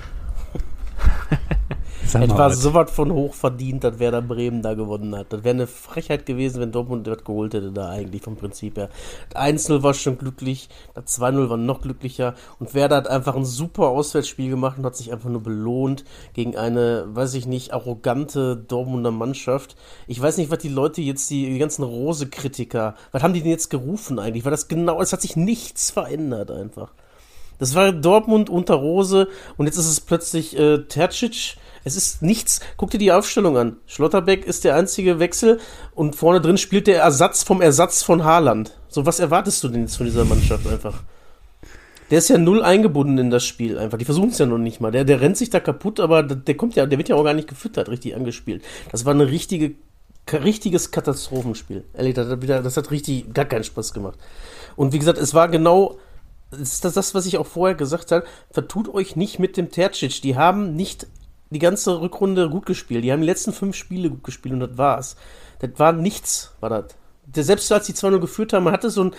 [2.05, 2.61] Sag Es mal war was.
[2.61, 5.31] so was von hoch verdient, dass Werder Bremen da gewonnen hat.
[5.31, 8.89] Das wäre eine Frechheit gewesen, wenn Dortmund das geholt hätte, da eigentlich vom Prinzip her.
[9.29, 13.45] Das 1-0 war schon glücklich, das 2-0 war noch glücklicher und Werder hat einfach ein
[13.45, 18.57] super Auswärtsspiel gemacht und hat sich einfach nur belohnt gegen eine, weiß ich nicht, arrogante
[18.57, 19.75] Dortmunder Mannschaft.
[20.07, 23.51] Ich weiß nicht, was die Leute jetzt, die, die ganzen Rose-Kritiker, was haben die denn
[23.51, 24.45] jetzt gerufen eigentlich?
[24.45, 26.91] Weil das genau, es hat sich nichts verändert einfach.
[27.59, 31.55] Das war Dortmund unter Rose und jetzt ist es plötzlich äh, Tercic.
[31.83, 32.61] Es ist nichts.
[32.77, 33.77] Guck dir die Aufstellung an.
[33.87, 35.59] Schlotterbeck ist der einzige Wechsel
[35.93, 38.77] und vorne drin spielt der Ersatz vom Ersatz von Haaland.
[38.87, 41.03] So, was erwartest du denn jetzt von dieser Mannschaft einfach?
[42.09, 43.97] Der ist ja null eingebunden in das Spiel einfach.
[43.97, 44.91] Die versuchen es ja noch nicht mal.
[44.91, 47.33] Der, der rennt sich da kaputt, aber der kommt ja, der wird ja auch gar
[47.33, 48.63] nicht gefüttert, richtig angespielt.
[48.91, 49.75] Das war eine richtige,
[50.31, 51.83] richtiges Katastrophenspiel.
[51.93, 54.19] Ehrlich, das hat, wieder, das hat richtig gar keinen Spaß gemacht.
[54.75, 55.97] Und wie gesagt, es war genau
[56.51, 58.25] das ist das, das, was ich auch vorher gesagt habe.
[58.51, 60.21] Vertut euch nicht mit dem Tercic.
[60.21, 61.07] Die haben nicht
[61.53, 63.03] die ganze Rückrunde gut gespielt.
[63.03, 65.15] Die haben die letzten fünf Spiele gut gespielt und das war's.
[65.59, 66.85] Das war nichts, war das.
[67.45, 69.11] Selbst als die 2-0 geführt haben, man hatte so ein,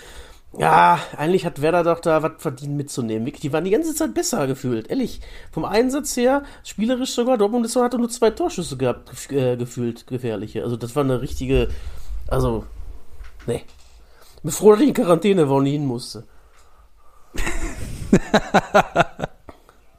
[0.57, 3.25] ja, eigentlich hat Werder doch da was verdient mitzunehmen.
[3.25, 5.19] Wirklich, die waren die ganze Zeit besser gefühlt, ehrlich.
[5.51, 10.63] Vom Einsatz her, spielerisch sogar, Dortmund ist- hatte nur zwei Torschüsse gehabt, äh, gefühlt, gefährliche.
[10.63, 11.69] Also das war eine richtige,
[12.27, 12.63] also,
[13.47, 13.63] nee.
[14.43, 16.23] Dass ich in Quarantäne war und nie hin musste.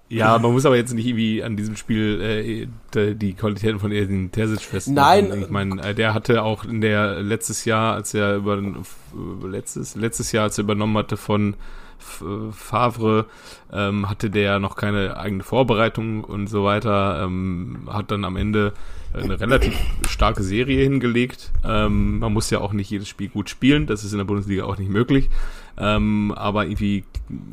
[0.08, 4.30] Ja, man muss aber jetzt nicht irgendwie an diesem Spiel äh, die Qualitäten von Edin
[4.30, 5.28] Terzic festmachen.
[5.28, 5.42] Nein.
[5.42, 9.96] Ich meine, äh, der hatte auch in der letztes Jahr, als er über äh, letztes
[9.96, 13.26] letztes Jahr, als er übernommen hatte von äh, Favre,
[13.72, 18.74] ähm, hatte der noch keine eigene Vorbereitung und so weiter, ähm, hat dann am Ende
[19.12, 19.74] eine relativ
[20.08, 21.50] starke Serie hingelegt.
[21.64, 24.64] Ähm, man muss ja auch nicht jedes Spiel gut spielen, das ist in der Bundesliga
[24.64, 25.30] auch nicht möglich.
[25.78, 27.04] Ähm, aber irgendwie,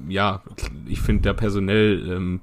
[0.07, 0.41] ja,
[0.87, 2.41] ich finde der personell ähm,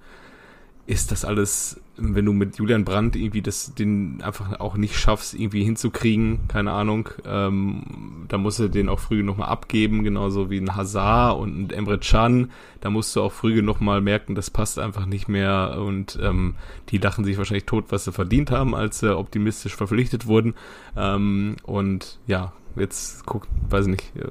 [0.91, 5.35] ist das alles, wenn du mit Julian Brandt irgendwie das, den einfach auch nicht schaffst,
[5.35, 10.51] irgendwie hinzukriegen, keine Ahnung, ähm, da musst du den auch früh genug mal abgeben, genauso
[10.51, 14.35] wie ein Hazard und ein Emre Can, da musst du auch früh genug mal merken,
[14.35, 16.57] das passt einfach nicht mehr und ähm,
[16.89, 20.55] die lachen sich wahrscheinlich tot, was sie verdient haben, als sie optimistisch verpflichtet wurden.
[20.97, 24.27] Ähm, und ja, jetzt guckt, weiß nicht, äh,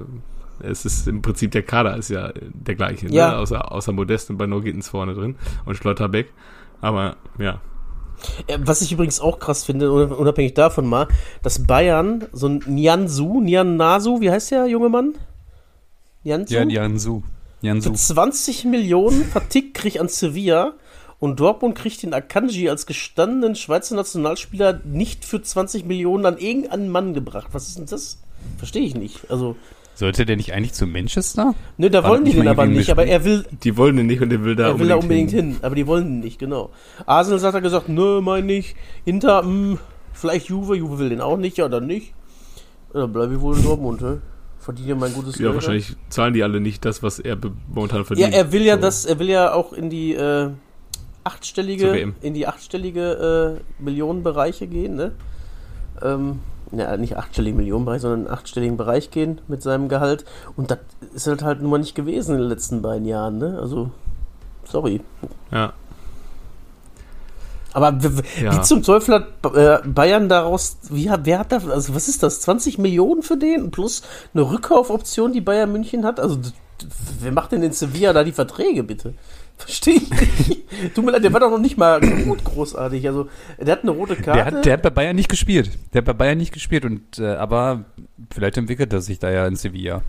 [0.62, 3.30] es ist im Prinzip der Kader ist ja der gleiche, Ja.
[3.32, 3.36] ne?
[3.38, 6.32] außer, außer Modest und bei No Gittens vorne drin und Schlotterbeck.
[6.80, 7.60] Aber ja,
[8.46, 11.08] Äh, Was ich übrigens auch krass finde, unab- unabhängig davon mal,
[11.42, 15.14] dass Bayern so ein Nianzu, Nianasu, wie heißt der junge Mann?
[16.24, 16.52] Nianzu?
[16.54, 17.22] Ja, Jansu.
[17.62, 17.90] Jansu.
[17.90, 20.74] Für 20 Millionen vertickt kriegt an Sevilla
[21.18, 26.88] und Dortmund kriegt den Akanji als gestandenen Schweizer Nationalspieler nicht für 20 Millionen an irgendeinen
[26.90, 27.48] Mann gebracht.
[27.52, 28.18] Was ist denn das?
[28.58, 29.30] Verstehe ich nicht.
[29.30, 29.56] Also,
[30.00, 31.54] Sollte der nicht eigentlich zu Manchester?
[31.76, 34.22] ne, da War wollen die den aber nicht, aber er will, die wollen den nicht
[34.22, 35.58] und der will da er will da unbedingt hin.
[35.60, 36.70] aber die wollen ihn nicht, genau.
[37.04, 38.76] Arsenal sagt er gesagt, nö, mein nicht.
[39.04, 39.76] Inter, mh,
[40.14, 42.14] vielleicht Juve, Juve will den auch nicht, ja, dann nicht.
[42.94, 44.22] Ja, dann bleibe ich wohl in Dortmund, ne?
[44.58, 45.54] Verdiene ja mein gutes Ja, Geld.
[45.56, 47.36] wahrscheinlich zahlen die alle nicht das, was er
[47.68, 48.32] momentan Ja, verdient.
[48.34, 48.80] er will ja So.
[48.80, 50.48] das, er will ja auch in die äh,
[51.24, 55.12] achtstellige, in die achtstellige äh, Millionenbereiche gehen, ne?
[56.02, 56.40] Ähm,
[56.72, 60.24] ja, nicht achtstellige Millionenbereich, sondern einen achtstelligen Bereich gehen mit seinem Gehalt.
[60.56, 60.78] Und das
[61.14, 63.58] ist halt halt nun mal nicht gewesen in den letzten beiden Jahren, ne?
[63.60, 63.90] Also,
[64.64, 65.00] sorry.
[65.50, 65.72] Ja,
[67.72, 67.98] Aber
[68.40, 68.52] Ja.
[68.56, 72.22] wie zum Teufel hat äh, Bayern daraus, wie hat, wer hat da, also was ist
[72.22, 74.02] das, 20 Millionen für den plus
[74.34, 76.18] eine Rückkaufoption, die Bayern München hat?
[76.18, 76.38] Also,
[77.20, 79.14] wer macht denn in Sevilla da die Verträge, bitte?
[79.60, 80.94] Verstehe ich nicht.
[80.94, 83.06] Tut mir leid, der war doch noch nicht mal gut großartig.
[83.06, 84.32] Also, der hat eine rote Karte.
[84.32, 85.70] Der hat, der hat bei Bayern nicht gespielt.
[85.92, 87.84] Der hat bei Bayern nicht gespielt und äh, aber
[88.32, 90.02] vielleicht entwickelt er sich da ja in Sevilla.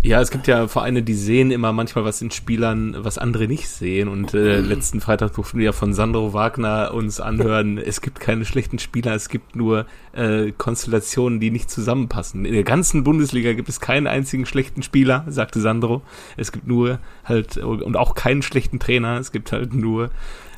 [0.00, 3.68] Ja, es gibt ja Vereine, die sehen immer manchmal was in Spielern, was andere nicht
[3.68, 4.08] sehen.
[4.08, 8.44] Und äh, letzten Freitag durften wir ja von Sandro Wagner uns anhören, es gibt keine
[8.44, 12.44] schlechten Spieler, es gibt nur äh, Konstellationen, die nicht zusammenpassen.
[12.44, 16.02] In der ganzen Bundesliga gibt es keinen einzigen schlechten Spieler, sagte Sandro.
[16.36, 20.10] Es gibt nur halt, und auch keinen schlechten Trainer, es gibt halt nur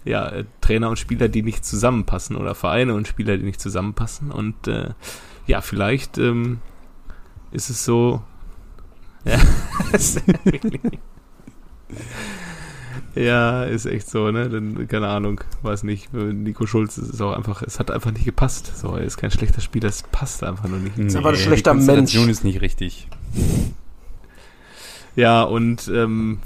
[0.05, 4.33] ja, Trainer und Spieler, die nicht zusammenpassen oder Vereine und Spieler, die nicht zusammenpassen.
[4.33, 4.91] Und äh,
[5.47, 6.59] ja, vielleicht ähm,
[7.53, 8.23] ist es so,
[9.25, 9.39] ja.
[13.15, 14.49] ja, ist echt so, ne?
[14.49, 16.13] Dann, keine Ahnung, weiß nicht.
[16.13, 18.79] Nico Schulz ist auch einfach, es hat einfach nicht gepasst.
[18.79, 20.99] So, er ist kein schlechter Spieler, es passt einfach nur nicht.
[20.99, 22.39] Ist aber ein schlechter die Konstellation Mensch.
[22.39, 23.09] ist nicht richtig.
[25.17, 26.39] Ja, und ähm,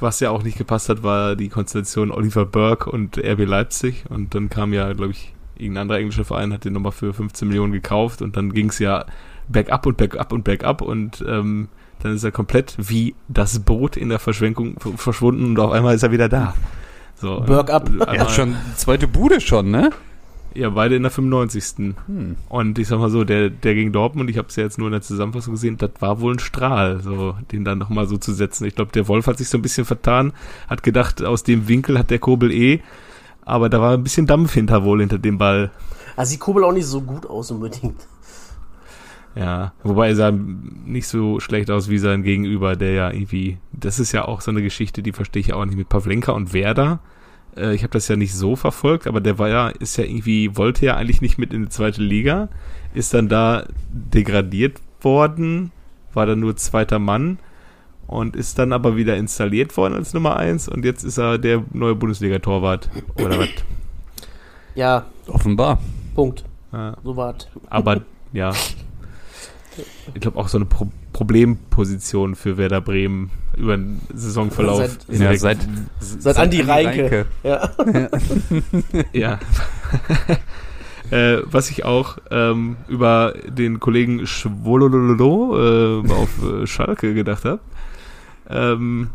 [0.00, 4.04] was ja auch nicht gepasst hat, war die Konstellation Oliver Burke und RB Leipzig.
[4.08, 7.48] Und dann kam ja, glaube ich, irgendein anderer englischer Verein, hat den nochmal für 15
[7.48, 9.06] Millionen gekauft und dann ging es ja
[9.48, 11.68] bergab und bergab und bergab und ähm,
[12.02, 16.02] dann ist er komplett wie das Boot in der Verschwenkung verschwunden und auf einmal ist
[16.02, 16.54] er wieder da.
[17.16, 17.88] So, Berg up.
[17.88, 19.90] äh, Er hat schon zweite Bude schon, ne?
[20.54, 21.94] Ja, beide in der 95.
[22.06, 22.36] Hm.
[22.48, 24.88] Und ich sag mal so, der, der gegen Dortmund, ich habe es ja jetzt nur
[24.88, 28.32] in der Zusammenfassung gesehen, das war wohl ein Strahl, so den dann nochmal so zu
[28.32, 28.66] setzen.
[28.66, 30.32] Ich glaube, der Wolf hat sich so ein bisschen vertan,
[30.68, 32.80] hat gedacht, aus dem Winkel hat der Kobel eh,
[33.44, 35.70] aber da war ein bisschen Dampf hinter wohl hinter dem Ball.
[36.16, 38.06] Also sieht Kobel auch nicht so gut aus unbedingt.
[39.34, 43.98] Ja, wobei er sah nicht so schlecht aus wie sein Gegenüber, der ja irgendwie, das
[43.98, 47.00] ist ja auch so eine Geschichte, die verstehe ich auch nicht mit Pavlenka und Werder.
[47.56, 50.56] Äh, ich habe das ja nicht so verfolgt, aber der war ja, ist ja irgendwie,
[50.56, 52.48] wollte ja eigentlich nicht mit in die zweite Liga,
[52.92, 55.72] ist dann da degradiert worden,
[56.12, 57.38] war dann nur zweiter Mann
[58.06, 61.64] und ist dann aber wieder installiert worden als Nummer eins und jetzt ist er der
[61.72, 63.48] neue Bundesliga-Torwart oder was.
[64.74, 65.78] Ja, Offenbar.
[66.14, 66.44] Punkt.
[66.72, 66.96] Ja.
[67.02, 67.50] So wart.
[67.70, 68.52] Aber ja,
[70.14, 74.78] ich glaube auch so eine Pro Problemposition für Werder Bremen über den Saisonverlauf.
[74.78, 75.38] Seit- hinweg.
[75.38, 75.58] seit,
[76.00, 77.26] Seit Andi Reinke.
[77.42, 77.70] Ja.
[79.12, 79.38] Ja.
[81.10, 87.60] äh, was ich auch ähm, über den Kollegen Schwolololo äh, auf äh, Schalke gedacht habe.
[88.48, 89.10] Ähm,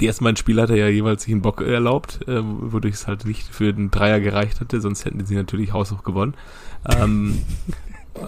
[0.00, 3.06] die ersten beiden Spiele hat er ja jeweils sich einen Bock erlaubt, äh, wodurch es
[3.06, 6.34] halt nicht für den Dreier gereicht hatte, sonst hätten sie natürlich haushoch gewonnen.
[7.00, 7.38] Ähm,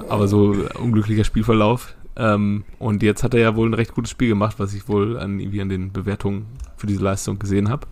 [0.08, 1.94] aber so unglücklicher Spielverlauf.
[2.16, 5.18] Ähm, und jetzt hat er ja wohl ein recht gutes Spiel gemacht, was ich wohl
[5.18, 6.46] an, irgendwie an den Bewertungen
[6.76, 7.86] für diese Leistung gesehen habe.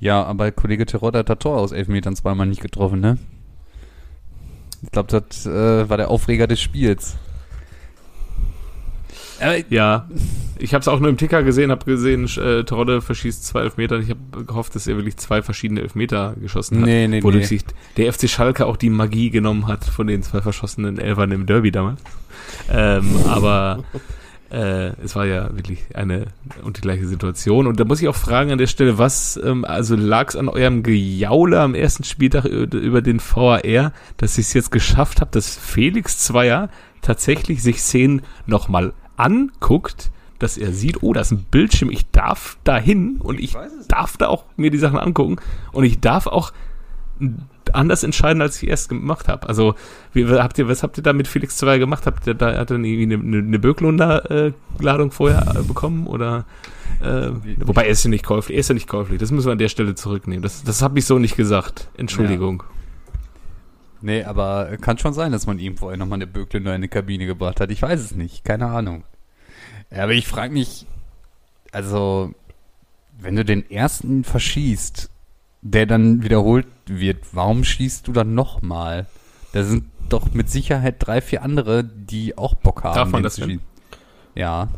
[0.00, 3.18] Ja, aber Kollege Terodde hat das Tor aus Elfmetern zweimal nicht getroffen, ne?
[4.82, 7.18] Ich glaube, das äh, war der Aufreger des Spiels.
[9.40, 10.06] Aber, Ja,
[10.58, 13.98] ich habe es auch nur im Ticker gesehen, habe gesehen, äh, Terodde verschießt zwei Elfmeter.
[13.98, 16.84] Ich habe gehofft, dass er wirklich zwei verschiedene Elfmeter geschossen hat.
[16.84, 17.58] Nee, nee, wodurch nee.
[17.58, 17.64] sich
[17.96, 21.70] der FC Schalke auch die Magie genommen hat von den zwei verschossenen Elfern im Derby
[21.70, 22.00] damals.
[22.70, 23.84] Ähm, aber
[24.50, 26.26] äh, es war ja wirklich eine
[26.62, 27.66] und die gleiche Situation.
[27.66, 30.48] Und da muss ich auch fragen an der Stelle, was, ähm, also lag es an
[30.48, 35.30] eurem Gejaule am ersten Spieltag über, über den VAR, dass ich es jetzt geschafft habe,
[35.32, 36.68] dass Felix Zweier
[37.00, 42.56] tatsächlich sich Szenen nochmal anguckt, dass er sieht, oh, da ist ein Bildschirm, ich darf
[42.64, 43.56] da hin und ich,
[43.88, 45.36] darf da auch mir die Sachen angucken
[45.72, 46.52] und ich darf auch
[47.72, 49.48] anders entscheiden, als ich erst gemacht habe.
[49.48, 49.74] Also,
[50.12, 52.06] wie, habt ihr, was habt ihr da mit Felix 2 gemacht?
[52.06, 56.06] Habt ihr da, hat er irgendwie eine, eine, eine Böcklunder äh, Ladung vorher bekommen?
[56.06, 56.46] Oder
[57.00, 59.18] äh, wobei er ist ja nicht käuflich, er ist ja nicht käuflich.
[59.18, 60.42] Das müssen wir an der Stelle zurücknehmen.
[60.42, 61.88] Das, das habe ich so nicht gesagt.
[61.96, 62.62] Entschuldigung.
[64.02, 67.26] Nee, aber kann schon sein, dass man ihm vorher nochmal eine Böckle in eine Kabine
[67.26, 67.70] gebracht hat.
[67.70, 69.04] Ich weiß es nicht, keine Ahnung.
[69.90, 70.86] Ja, aber ich frage mich,
[71.72, 72.32] also,
[73.18, 75.10] wenn du den ersten verschießt,
[75.62, 79.06] der dann wiederholt wird, warum schießt du dann nochmal?
[79.52, 82.94] Da sind doch mit Sicherheit drei, vier andere, die auch Bock haben.
[82.94, 83.50] Darf man den das zu denn?
[83.50, 83.64] schießen.
[84.34, 84.68] Ja,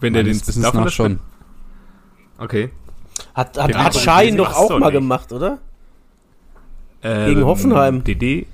[0.00, 1.20] Wenn der den darf man nach das schon.
[2.38, 2.70] Okay.
[3.34, 4.92] Hat, hat, Ja, hat Schein doch auch mal nicht.
[4.92, 5.58] gemacht, oder?
[7.02, 8.04] Ähm, Gegen Hoffenheim.
[8.04, 8.46] DD.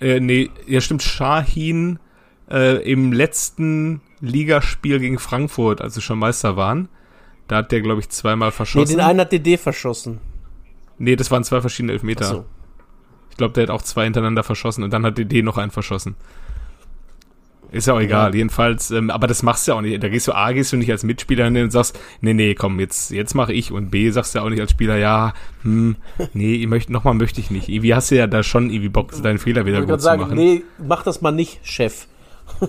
[0.00, 1.98] Äh, nee, ja stimmt, Shahin
[2.50, 6.88] äh, im letzten Ligaspiel gegen Frankfurt, als sie schon Meister waren.
[7.48, 8.96] Da hat der, glaube ich, zweimal Nee, verschossen.
[8.96, 10.20] den einen hat DD verschossen.
[10.98, 12.24] Nee, das waren zwei verschiedene Elfmeter.
[12.26, 12.44] Ach so.
[13.30, 16.14] Ich glaube, der hat auch zwei hintereinander verschossen und dann hat DD noch einen verschossen.
[17.72, 20.02] Ist ja auch egal, jedenfalls, ähm, aber das machst du ja auch nicht.
[20.02, 22.78] Da gehst du A, gehst du nicht als Mitspieler hin und sagst, nee, nee, komm,
[22.78, 25.96] jetzt, jetzt mache ich und B, sagst du ja auch nicht als Spieler, ja, hm,
[26.34, 27.68] nee, ich möchte, nochmal möchte ich nicht.
[27.68, 30.22] Irgendwie hast du ja da schon irgendwie Bock, deinen Fehler wieder Ich gut zu sagen,
[30.22, 30.36] machen.
[30.36, 32.06] nee, mach das mal nicht, Chef.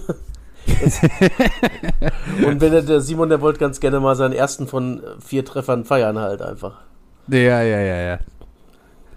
[2.45, 5.85] Und wenn der, der Simon, der wollte ganz gerne mal seinen ersten von vier Treffern
[5.85, 6.81] feiern halt einfach.
[7.27, 8.19] Ja, ja, ja, ja.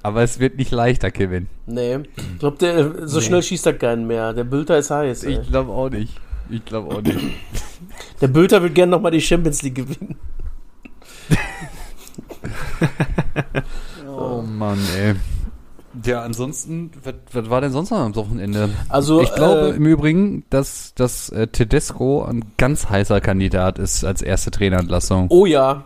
[0.08, 1.48] Aber es wird nicht leichter, Kevin.
[1.66, 3.24] Nee, ich glaube, der so Nee.
[3.26, 4.32] schnell schießt er keinen mehr.
[4.32, 5.24] Der Bülter ist heiß.
[5.24, 5.38] Ey.
[5.40, 6.14] Ich glaube auch nicht.
[6.50, 7.18] Ich glaube auch nicht.
[8.20, 10.16] Der Bülter will gerne nochmal die Champions League gewinnen.
[14.16, 15.14] Oh Mann, ey.
[16.04, 18.68] Ja, ansonsten, was, was war denn sonst noch am Wochenende?
[18.88, 24.04] Also, ich glaube äh, im Übrigen, dass, dass äh, Tedesco ein ganz heißer Kandidat ist
[24.04, 25.26] als erste Trainerentlassung.
[25.30, 25.84] Oh ja.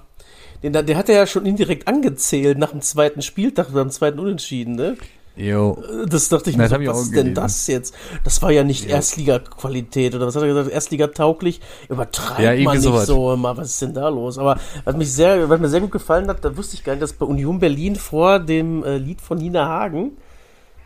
[0.63, 4.19] Den, der hat er ja schon indirekt angezählt nach dem zweiten Spieltag oder dem zweiten
[4.19, 4.97] Unentschieden, ne?
[5.35, 5.83] Jo.
[6.09, 7.95] Das dachte ich mir, so, was ist denn das jetzt?
[8.23, 10.71] Das war ja nicht Erstliga-Qualität oder was hat er gesagt?
[10.71, 11.61] Erstliga-tauglich?
[11.89, 13.07] Übertreibt Ja, man nicht sowas.
[13.07, 13.57] so immer.
[13.57, 14.37] Was ist denn da los?
[14.39, 17.03] Aber was, mich sehr, was mir sehr gut gefallen hat, da wusste ich gar nicht,
[17.03, 20.13] dass bei Union Berlin vor dem äh, Lied von Nina Hagen,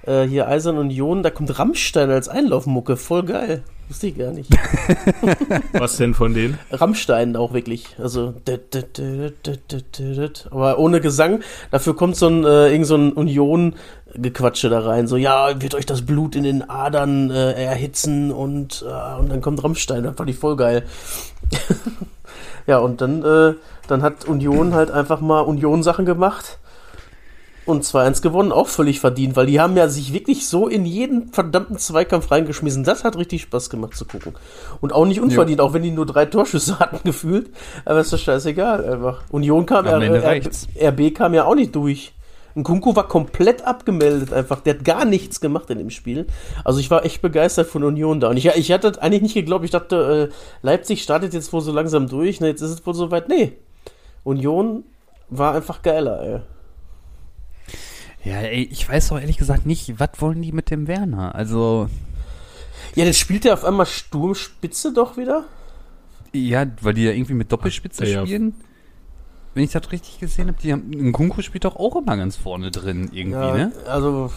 [0.06, 2.96] äh, hier Eisern Union, da kommt Rammstein als Einlaufmucke.
[2.96, 3.62] Voll geil.
[3.88, 4.50] Wusste ich gar nicht.
[5.72, 6.58] Was denn von denen?
[6.72, 7.96] Rammstein auch wirklich.
[7.98, 8.34] Also,
[10.50, 11.40] aber ohne Gesang.
[11.70, 15.06] Dafür kommt so ein, äh, irgend so ein Union-Gequatsche da rein.
[15.06, 19.40] So, ja, wird euch das Blut in den Adern äh, erhitzen und, äh, und dann
[19.40, 20.02] kommt Rammstein.
[20.02, 20.82] Das fand ich voll geil.
[22.66, 23.54] ja, und dann, äh,
[23.86, 26.58] dann hat Union halt einfach mal Union-Sachen gemacht.
[27.66, 31.32] Und 2-1 gewonnen, auch völlig verdient, weil die haben ja sich wirklich so in jeden
[31.32, 32.84] verdammten Zweikampf reingeschmissen.
[32.84, 34.34] Das hat richtig Spaß gemacht zu gucken.
[34.80, 37.50] Und auch nicht unverdient, auch wenn die nur drei Torschüsse hatten gefühlt.
[37.84, 39.24] Aber ist doch scheißegal einfach.
[39.30, 40.68] Union kam Am ja, äh, reicht's.
[40.80, 42.12] RB kam ja auch nicht durch.
[42.54, 44.60] Ein Kunku war komplett abgemeldet einfach.
[44.60, 46.26] Der hat gar nichts gemacht in dem Spiel.
[46.64, 48.30] Also ich war echt begeistert von Union da.
[48.30, 49.64] Und ich, ich hatte eigentlich nicht geglaubt.
[49.64, 52.40] Ich dachte, äh, Leipzig startet jetzt wohl so langsam durch.
[52.40, 53.28] Ne, jetzt ist es wohl soweit.
[53.28, 53.58] Nee.
[54.22, 54.84] Union
[55.28, 56.40] war einfach geiler, ey.
[58.26, 61.34] Ja, ey, ich weiß doch ehrlich gesagt nicht, was wollen die mit dem Werner?
[61.34, 61.88] Also,
[62.96, 65.44] Ja, dann spielt er auf einmal Sturmspitze doch wieder.
[66.32, 68.26] ja, weil die ja irgendwie mit Doppelspitze Ja, ja.
[68.26, 68.54] spielen.
[69.54, 72.70] wenn ich das richtig gesehen habe, die haben, Nkunku spielt doch auch immer ganz vorne
[72.70, 73.72] drin irgendwie, Ja, ne?
[73.86, 74.30] also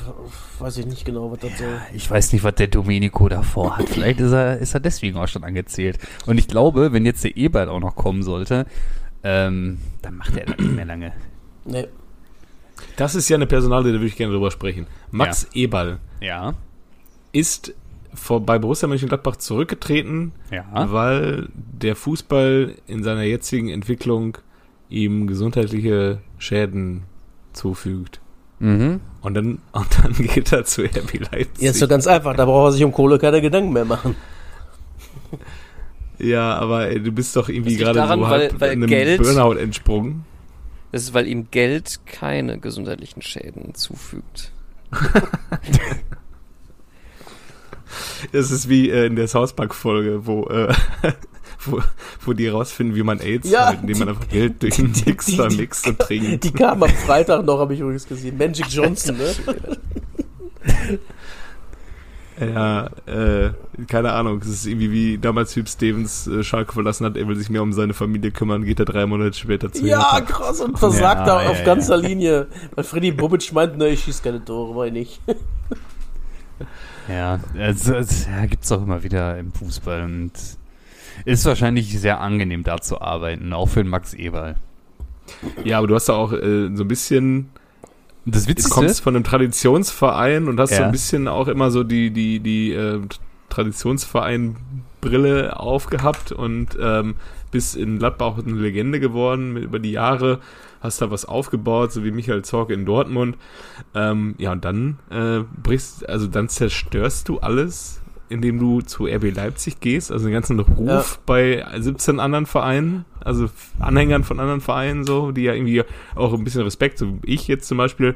[0.60, 1.82] weiß ich nicht genau, was das soll.
[1.93, 3.89] Ich weiß nicht, was der Domenico davor hat.
[3.89, 5.97] Vielleicht ist er, ist er deswegen auch schon angezählt.
[6.28, 8.65] Und ich glaube, wenn jetzt der Ebert auch noch kommen sollte,
[9.23, 11.12] ähm, dann macht er das nicht mehr lange.
[11.65, 11.88] Nee.
[12.95, 14.87] Das ist ja eine Personalie, da würde ich gerne drüber sprechen.
[15.11, 16.53] Max Eberl Ja,
[17.31, 17.73] ist
[18.13, 20.65] vor, bei Borussia Mönchengladbach zurückgetreten, ja.
[20.91, 24.37] weil der Fußball in seiner jetzigen Entwicklung
[24.89, 27.03] ihm gesundheitliche Schäden
[27.53, 28.19] zufügt.
[28.59, 28.99] Mhm.
[29.21, 31.61] Und dann, und dann geht er zu RB Leipzig.
[31.63, 34.15] Ja, ist doch ganz einfach, da braucht er sich um Kohle keine Gedanken mehr machen.
[36.17, 39.53] Ja, aber ey, du bist doch irgendwie gerade so weil- halb weil einem Geld- Burnout
[39.57, 40.25] entsprungen.
[40.91, 44.52] Das ist, weil ihm Geld keine gesundheitlichen Schäden zufügt.
[48.32, 50.73] Es ist wie äh, in der South Park Folge, wo, äh,
[51.65, 51.82] wo,
[52.21, 55.49] wo die rausfinden, wie man AIDS Ja, halt, indem man einfach Geld durch einen Mixer
[55.52, 56.43] mixt und trinkt.
[56.43, 58.38] Die kam am Freitag noch, habe ich übrigens gesehen.
[58.38, 59.36] Magic Johnson, ne?
[62.39, 63.52] Ja, äh,
[63.88, 64.39] keine Ahnung.
[64.41, 67.17] Es ist irgendwie wie damals Hüb Stevens äh, Schalke verlassen hat.
[67.17, 70.13] Er will sich mehr um seine Familie kümmern, geht er drei Monate später zu Ja,
[70.13, 70.21] Hertha.
[70.21, 71.65] krass, und versagt Ja, da ja, auf ja.
[71.65, 72.47] ganzer Linie.
[72.75, 75.21] Weil Freddy Bobic meint, ne, ich schieß keine Tore, ich nicht.
[77.08, 80.32] Ja, also, es ja, gibt's auch immer wieder im Fußball und
[81.25, 84.56] ist wahrscheinlich sehr angenehm da zu arbeiten, auch für den Max Eberl.
[85.63, 87.49] Ja, aber du hast da auch äh, so ein bisschen,
[88.25, 90.86] Das du Witzigste kommst von einem Traditionsverein und hast so Ja.
[90.86, 92.99] ein bisschen auch immer so die, die, die äh,
[93.49, 97.15] Traditionsverein-Brille aufgehabt und ähm,
[97.51, 100.39] bist in Gladbach eine Legende geworden über die Jahre,
[100.82, 103.38] hast da was aufgebaut, so wie Michael Zorc in Dortmund.
[103.95, 107.98] Ähm, ja, und dann äh, brichst, also dann zerstörst du alles,
[108.29, 111.03] indem du zu RB Leipzig gehst, also den ganzen Ruf Ja.
[111.25, 115.83] bei 17 anderen Vereinen, also Anhängern von anderen Vereinen so, die ja irgendwie
[116.15, 118.15] auch ein bisschen Respekt, so wie ich jetzt zum Beispiel,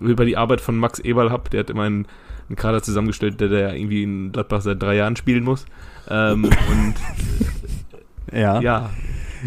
[0.00, 2.06] über die Arbeit von Max Eberl hab, der hat immer einen,
[2.48, 5.64] einen Kader zusammengestellt, der, der irgendwie in Gladbach seit drei Jahren spielen muss.
[6.08, 6.94] Ähm, und
[8.32, 8.60] ja.
[8.60, 8.90] ja,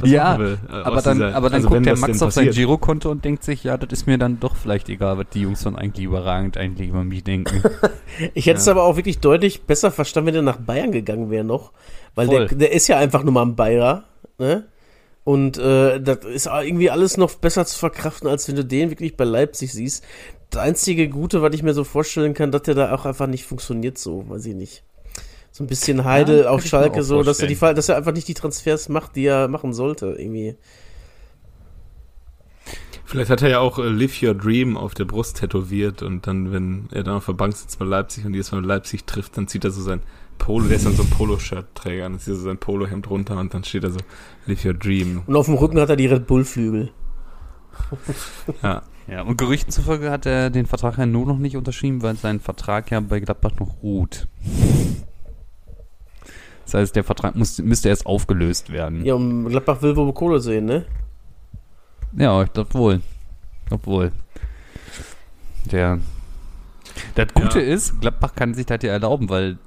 [0.04, 2.50] Ja, wir, äh, aber dann, dieser- aber dann also guckt der Max auf sein.
[2.52, 5.64] Girokonto und denkt sich, ja, das ist mir dann doch vielleicht egal, was die Jungs
[5.64, 7.64] von eigentlich überragend eigentlich über mich denken.
[8.34, 11.44] Ich hätte es aber auch wirklich deutlich besser verstanden, wenn er nach Bayern gegangen wäre
[11.46, 11.72] noch.
[12.16, 14.04] Weil der, der ist ja einfach nur mal ein Bayer,
[14.38, 14.66] ne?
[15.24, 19.16] Und äh, das ist irgendwie alles noch besser zu verkraften, als wenn du den wirklich
[19.16, 20.04] bei Leipzig siehst.
[20.50, 23.46] Das einzige Gute, was ich mir so vorstellen kann, dass der da auch einfach nicht
[23.46, 24.84] funktioniert so, weiß ich nicht.
[25.60, 28.30] So ein bisschen Heide Ja, auf Schalke so, dass er, die, dass er einfach nicht
[28.30, 30.56] die Transfers macht, die er machen sollte, irgendwie.
[33.04, 36.54] Vielleicht hat er ja auch äh, Live Your Dream auf der Brust tätowiert und dann,
[36.54, 39.50] wenn er dann auf der Bank sitzt bei Leipzig und jedes Mal Leipzig trifft, dann
[39.50, 40.00] zieht er so sein
[40.38, 43.38] Polo, der ist dann so ein Polo-Shirt-Träger und dann zieht er so sein Polohemd runter
[43.38, 44.00] und dann steht er so
[44.46, 45.24] Live Your Dream.
[45.28, 46.92] Und auf dem Rücken hat er die Red Bull-Flügel.
[48.64, 48.84] Ja.
[49.08, 52.40] ja, und Gerüchten zufolge hat er den Vertrag ja nur noch nicht unterschrieben, weil sein
[52.40, 54.30] Vertrag ja bei Gladbach noch ruht.
[56.72, 59.04] Das heißt, der Vertrag muss, müsste erst aufgelöst werden.
[59.04, 60.86] Ja, und Gladbach will wohl Kohle sehen, ne?
[62.16, 63.02] Ja, ich glaube wohl.
[63.64, 64.12] Ich glaube wohl.
[65.72, 66.00] Der.
[67.16, 67.74] Das Gute Ja.
[67.74, 69.58] ist, Gladbach kann sich das ja erlauben, weil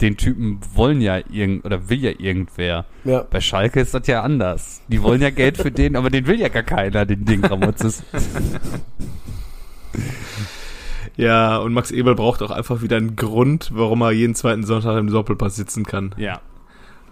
[0.00, 2.84] den Typen wollen ja irgend oder will ja irgendwer.
[3.04, 3.22] Ja.
[3.30, 4.80] Bei Schalke ist das ja anders.
[4.88, 8.02] Die wollen ja Geld für den, aber den will ja gar keiner, den Ding Ramotzes.
[11.18, 14.96] Ja, und Max Eberl braucht auch einfach wieder einen Grund, warum er jeden zweiten Sonntag
[14.96, 16.14] im Doppelpass sitzen kann.
[16.16, 16.40] Ja.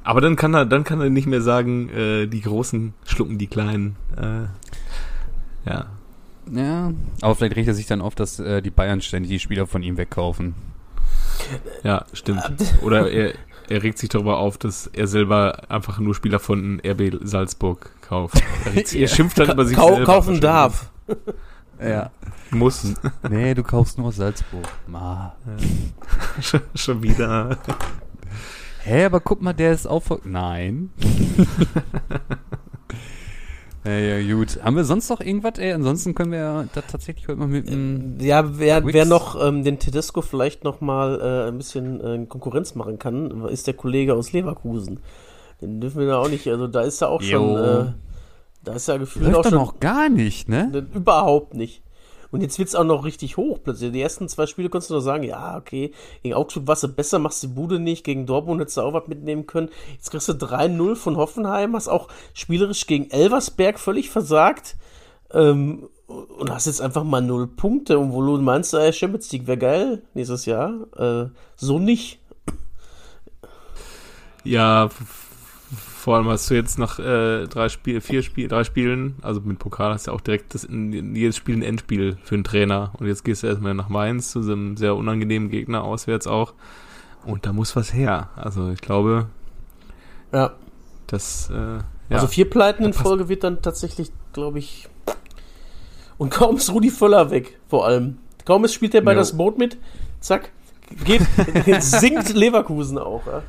[0.05, 3.49] Aber dann kann er, dann kann er nicht mehr sagen, äh, die Großen schlucken die
[3.49, 3.97] Kleinen.
[4.17, 5.87] Äh, ja.
[6.53, 6.93] Ja.
[7.21, 9.83] Aber vielleicht regt er sich dann auf, dass äh, die Bayern ständig die Spieler von
[9.83, 10.55] ihm wegkaufen.
[11.83, 12.45] Ja, stimmt.
[12.83, 13.33] Oder er,
[13.69, 18.41] er regt sich darüber auf, dass er selber einfach nur Spieler von RB Salzburg kauft.
[18.65, 20.05] Er, sich- er schimpft dann über sich Kau selber.
[20.05, 20.91] kaufen darf.
[21.81, 22.11] Ja.
[22.51, 22.95] Muss.
[23.29, 24.65] Nee, du kaufst nur aus Salzburg.
[24.87, 25.35] Ma.
[26.41, 27.59] Schon- Schon wieder.
[28.85, 30.03] Hä, aber guck mal, der ist auch.
[30.03, 30.91] ver- Nein.
[33.85, 34.63] ja, ja, gut.
[34.63, 35.59] Haben wir sonst noch irgendwas?
[35.59, 38.19] Ey, ansonsten können wir ja da tatsächlich heute mal mit einem.
[38.21, 38.95] Ja, wer, Wix.
[38.95, 43.47] wer noch ähm, den Tedesco vielleicht noch mal äh, ein bisschen äh, Konkurrenz machen kann,
[43.49, 45.01] ist der Kollege aus Leverkusen.
[45.61, 47.59] Den dürfen wir da auch nicht, also da ist er auch schon, Jo.
[47.59, 47.85] äh,
[48.67, 50.69] da ist er gefühlt Läuft auch doch schon noch gar nicht, ne?
[50.69, 51.83] ne, überhaupt nicht.
[52.33, 53.93] Und jetzt wird's auch noch richtig hoch plötzlich.
[53.93, 55.93] Die ersten zwei Spiele konntest du noch sagen, ja, okay,
[56.23, 59.07] gegen Augsburg warst du besser, machst die Bude nicht, gegen Dortmund hättest du auch was
[59.07, 59.71] mitnehmen können.
[59.93, 64.77] Jetzt kriegst du 3-0 von Hoffenheim, hast auch spielerisch gegen Elversberg völlig versagt.
[65.33, 67.99] Ähm, und hast jetzt einfach mal null Punkte.
[67.99, 70.75] Und wo du meinst, äh, Champions League wäre geil nächstes Jahr.
[70.97, 72.21] Äh, so nicht.
[74.45, 74.89] Ja,
[76.07, 79.59] Vor allem hast du jetzt nach äh, drei Spiel, vier Spiel, drei Spielen, also mit
[79.59, 82.93] Pokal hast du auch direkt das in, jedes Spiel ein Endspiel für einen Trainer.
[83.01, 86.55] Und jetzt gehst du erstmal nach Mainz zu so einem sehr unangenehmen Gegner auswärts auch.
[87.25, 88.31] Und da muss was her.
[88.37, 89.27] Also ich glaube,
[90.33, 90.53] Ja.
[91.09, 91.81] das äh, ja.
[92.11, 94.89] Also vier Pleiten in Folge wird dann tatsächlich, glaube ich.
[96.19, 98.19] Und kaum ist Rudi Völler weg, vor allem.
[98.45, 99.19] Kaum ist spielt er bei Jo.
[99.19, 99.77] das Boot mit,
[100.21, 100.53] zack,
[101.05, 101.23] geht,
[101.81, 103.27] sinkt Leverkusen auch.
[103.27, 103.43] Ja.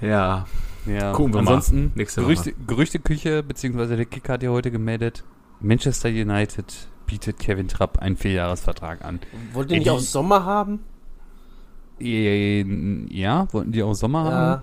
[0.00, 0.46] Ja.
[0.86, 1.50] Ja, Gucken wir mal.
[1.54, 5.24] ansonsten Nächste Gerüchte, Gerüchteküche, beziehungsweise der Kicker hat ja heute gemeldet,
[5.60, 9.20] Manchester United bietet Kevin Trapp einen Vierjahresvertrag an.
[9.52, 10.80] Wollt ihr Ja, nicht die- auch Sommer haben?
[12.00, 12.62] Äh,
[13.14, 14.62] Ja, wollten die auch Sommer haben?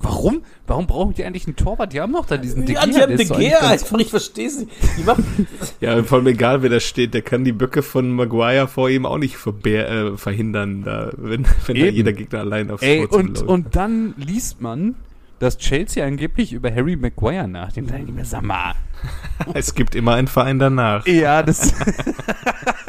[0.00, 0.42] Warum?
[0.66, 1.92] Warum brauchen die eigentlich einen Torwart?
[1.92, 3.98] Die haben doch da diesen Ja, die haben ist De doch eigentlich Gea ganz- einfach,
[3.98, 4.68] ich verstehe sie.
[4.98, 5.46] Die machen,
[5.80, 9.06] Ja, vor allem egal, wer da steht, der kann die Böcke von Maguire vor ihm
[9.06, 9.36] auch nicht
[9.66, 13.50] äh, verhindern, da, wenn, wenn da jeder Gegner allein aufs Ey, Tor und, zuläuft.
[13.50, 14.94] und dann liest man,
[15.38, 17.90] dass Chelsea angeblich über Harry Maguire nachdenkt.
[17.90, 18.74] Da denk ich mir, sag mal.
[19.54, 21.06] es gibt immer einen Verein danach.
[21.06, 21.74] Ja, das.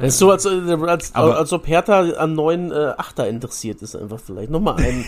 [0.00, 0.50] das ist so, als, äh,
[0.86, 4.50] als, Aber- als ob Hertha an neuen äh, Achter interessiert ist, einfach vielleicht.
[4.50, 5.04] Nochmal ein,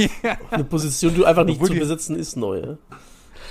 [0.50, 2.58] eine Position, die einfach nicht Obwohl zu besetzen ist, neu.
[2.60, 2.76] Ja?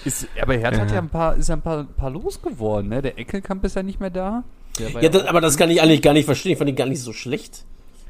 [0.05, 0.95] Ist, aber Hertha hat Ja.
[0.95, 3.01] ja ein paar, ist ja ein paar, paar losgeworden, ne?
[3.01, 4.43] Der Eckelkamp ist ja nicht mehr da.
[4.79, 6.53] Ja, das, aber das kann ich eigentlich gar nicht verstehen.
[6.53, 7.65] Ich fand ihn gar nicht so schlecht.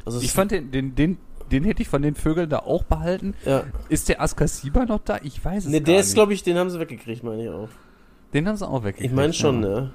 [0.06, 1.18] Also ich fand den, den, den,
[1.52, 3.34] den hätte ich von den Vögeln da auch behalten.
[3.46, 3.64] ja.
[3.90, 5.20] Ist der Askasiba noch da?
[5.24, 6.14] Ich weiß es Ne, gar der ist, nicht.
[6.16, 7.68] glaube ich, den haben sie weggekriegt, meine ich auch.
[8.34, 9.10] Den haben sie auch weggekriegt.
[9.12, 9.70] Ich meine schon, ja.
[9.70, 9.92] ne?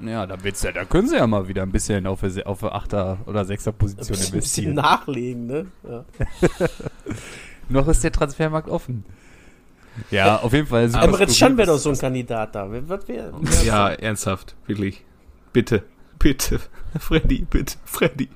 [0.00, 2.60] Ja, da, du, ja- da können sie ja mal wieder ein bisschen auf der, auf
[2.60, 4.74] der 8er oder 6er Ein Position bisschen, bisschen investieren.
[4.74, 5.66] nachlegen, ne?
[5.88, 6.04] Ja.
[7.68, 9.04] Noch ist der Transfermarkt offen.
[10.10, 10.88] Ja, auf jeden Fall.
[10.88, 11.34] super Emre skurril.
[11.38, 12.70] Can wäre doch so ein Kandidat da.
[12.70, 13.32] Wer- Was wäre?
[13.64, 15.04] Ja, ernsthaft, wirklich.
[15.52, 15.84] Bitte,
[16.18, 16.58] bitte,
[16.98, 18.28] Freddy, bitte, Freddy.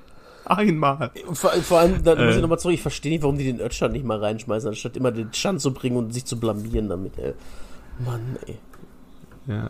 [0.45, 1.11] Einmal.
[1.33, 2.35] Vor, vor allem, da muss Äh.
[2.37, 5.11] ich nochmal zurück, ich verstehe nicht, warum die den Ötschan nicht mal reinschmeißen, anstatt immer
[5.11, 7.33] den Chan zu bringen und sich zu blamieren damit, ey.
[8.03, 8.57] Mann, ey.
[9.47, 9.69] Ja.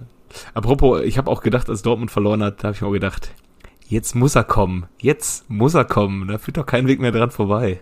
[0.54, 3.32] Apropos, ich habe auch gedacht, als Dortmund verloren hat, da habe ich mir auch gedacht,
[3.88, 4.86] jetzt muss er kommen.
[5.00, 6.28] Jetzt muss er kommen.
[6.28, 7.82] Da führt doch kein Weg mehr dran vorbei.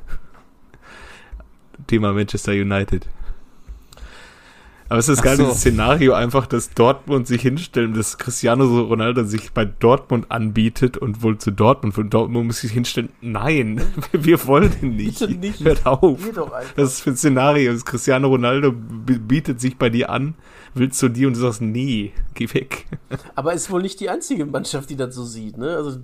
[1.87, 3.07] Thema Manchester United.
[4.89, 5.43] Aber es ist geil, so.
[5.43, 11.21] dieses Szenario einfach, dass Dortmund sich hinstellen, dass Cristiano Ronaldo sich bei Dortmund anbietet und
[11.23, 13.81] wohl zu Dortmund, von Dortmund muss sich hinstellen, nein,
[14.13, 15.19] wir wollen ihn nicht.
[15.19, 15.63] Bitte nicht.
[15.63, 16.19] Hört auf.
[16.75, 17.73] Das ist für ein Szenario.
[17.73, 20.35] Das Cristiano Ronaldo bietet sich bei dir an,
[20.77, 22.85] will zu dir und du sagst, nee, geh weg.
[23.35, 25.75] Aber ist wohl nicht die einzige Mannschaft, die das so sieht, ne?
[25.75, 25.99] Also,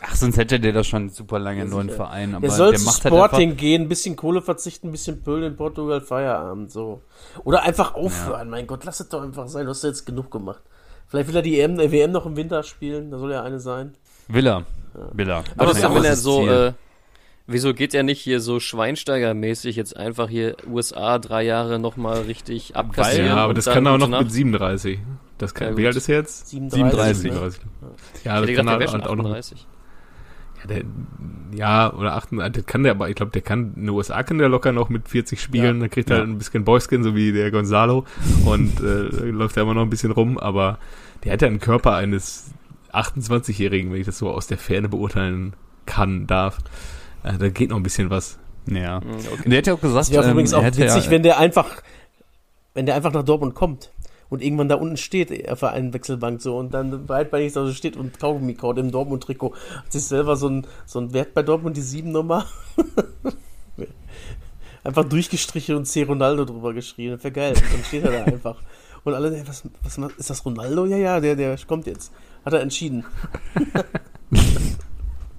[0.00, 1.90] Ach, sonst hätte der doch schon super lange einen neuen.
[1.90, 2.34] Verein.
[2.34, 4.92] Aber der soll der zu macht halt Sporting einfach, gehen, ein bisschen Kohle verzichten, ein
[4.92, 7.02] bisschen Pöl in Portugal, Feierabend, so.
[7.44, 10.30] Oder einfach aufhören, mein Gott, lass es doch einfach sein, du hast ja jetzt genug
[10.30, 10.62] gemacht.
[11.06, 13.60] Vielleicht will er die EM, äh, WM noch im Winter spielen, da soll ja eine
[13.60, 13.94] sein.
[14.28, 14.64] Will er.
[15.12, 15.44] Will er.
[15.56, 16.72] Aber das ist das auch wenn er das so, äh,
[17.52, 22.76] wieso geht er nicht hier so Schweinsteiger-mäßig jetzt einfach hier USA drei Jahre nochmal richtig
[22.76, 23.26] abkassieren?
[23.26, 24.24] ja, aber das kann er auch noch Nacht?
[24.24, 24.98] mit 37.
[25.38, 26.48] Das kann, Ja, wie alt ist er jetzt?
[26.48, 27.22] 37.
[27.32, 27.62] 37.
[27.64, 27.70] Ne?
[28.24, 29.24] Ja, das kann gedacht, er halt auch noch.
[29.24, 29.66] 38.
[30.60, 30.82] Ja, der,
[31.54, 34.38] ja, oder 38, das kann der, aber ich glaube, der kann, in den USA kann
[34.38, 35.80] der locker noch mit 40 spielen, Ja.
[35.80, 36.22] dann kriegt er Ja.
[36.22, 38.04] ein bisschen Boyskin, so wie der Gonzalo,
[38.44, 38.84] und äh,
[39.30, 40.78] läuft da immer noch ein bisschen rum, aber
[41.24, 42.52] der hat ja einen Körper eines
[42.92, 45.54] 28-Jährigen, wenn ich das so aus der Ferne beurteilen
[45.86, 46.58] kann, darf.
[47.24, 48.38] Äh, da geht noch ein bisschen was.
[48.66, 49.00] Ja.
[49.00, 49.42] Mhm, okay.
[49.44, 51.22] Und der hat ja auch gesagt, Das wäre ähm, übrigens auch hätte witzig, ja, wenn
[51.22, 51.82] der einfach,
[52.74, 53.90] wenn der einfach nach Dortmund kommt
[54.28, 57.72] und irgendwann da unten steht, auf der einen Wechselbank so und dann breitbeinig da so
[57.72, 61.42] steht und Kaugummi kaut im Dortmund-Trikot, hat sich selber so ein, so ein Wert bei
[61.42, 62.46] Dortmund, die sieben Nummer.
[64.84, 66.02] einfach durchgestrichen und C.
[66.04, 67.12] Ronaldo drüber geschrien.
[67.12, 67.54] Das wäre geil.
[67.54, 68.56] Dann steht er da einfach.
[69.04, 70.86] Und alle, ey, was, was, macht- ist das Ronaldo?
[70.86, 72.12] Ja, ja, der, der kommt jetzt.
[72.44, 73.04] Hat er entschieden.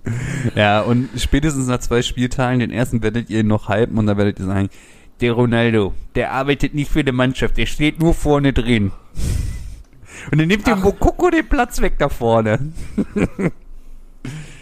[0.56, 4.40] Ja, und spätestens nach zwei Spieltagen, den ersten werdet ihr noch hypen und dann werdet
[4.40, 4.70] ihr sagen,
[5.22, 8.92] der Ronaldo, der arbeitet nicht für die Mannschaft, der steht nur vorne drin.
[10.32, 12.72] Und dann nimmt dem Mokoko den Platz weg da vorne.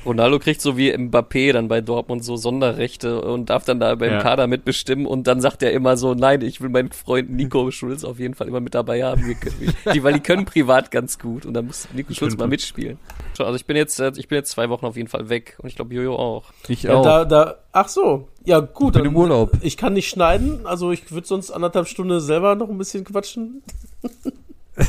[0.06, 4.14] Ronaldo kriegt so wie Mbappé dann bei Dortmund so Sonderrechte und darf dann da beim
[4.14, 4.22] Ja.
[4.22, 8.04] Kader mitbestimmen und dann sagt er immer so, nein, ich will meinen Freund Nico Schulz
[8.04, 9.26] auf jeden Fall immer mit dabei haben.
[9.26, 12.48] Wir können, die, weil die können privat ganz gut und dann muss Nico Schulz mal
[12.48, 12.98] mitspielen.
[13.38, 15.70] Also ich bin jetzt, äh, ich bin jetzt zwei Wochen auf jeden Fall weg und
[15.70, 16.46] ich glaube Jojo auch.
[16.68, 17.04] Ich Ja, auch.
[17.04, 18.28] da, da, ach so.
[18.44, 18.94] Ja, gut.
[18.94, 19.52] bin im Urlaub.
[19.62, 23.62] Ich kann nicht schneiden, also ich würde sonst anderthalb Stunden selber noch ein bisschen quatschen.